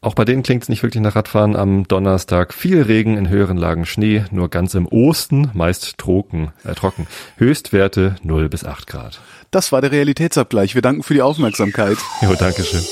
[0.00, 1.56] Auch bei denen klingt es nicht wirklich nach Radfahren.
[1.56, 6.52] Am Donnerstag viel Regen, in höheren Lagen Schnee, nur ganz im Osten meist trocken.
[6.64, 7.08] Äh, trocken.
[7.36, 9.20] Höchstwerte 0 bis 8 Grad.
[9.50, 10.74] Das war der Realitätsabgleich.
[10.74, 11.98] Wir danken für die Aufmerksamkeit.
[12.22, 12.82] Jo, Dankeschön.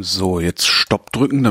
[0.00, 1.42] So, jetzt Stopp drücken,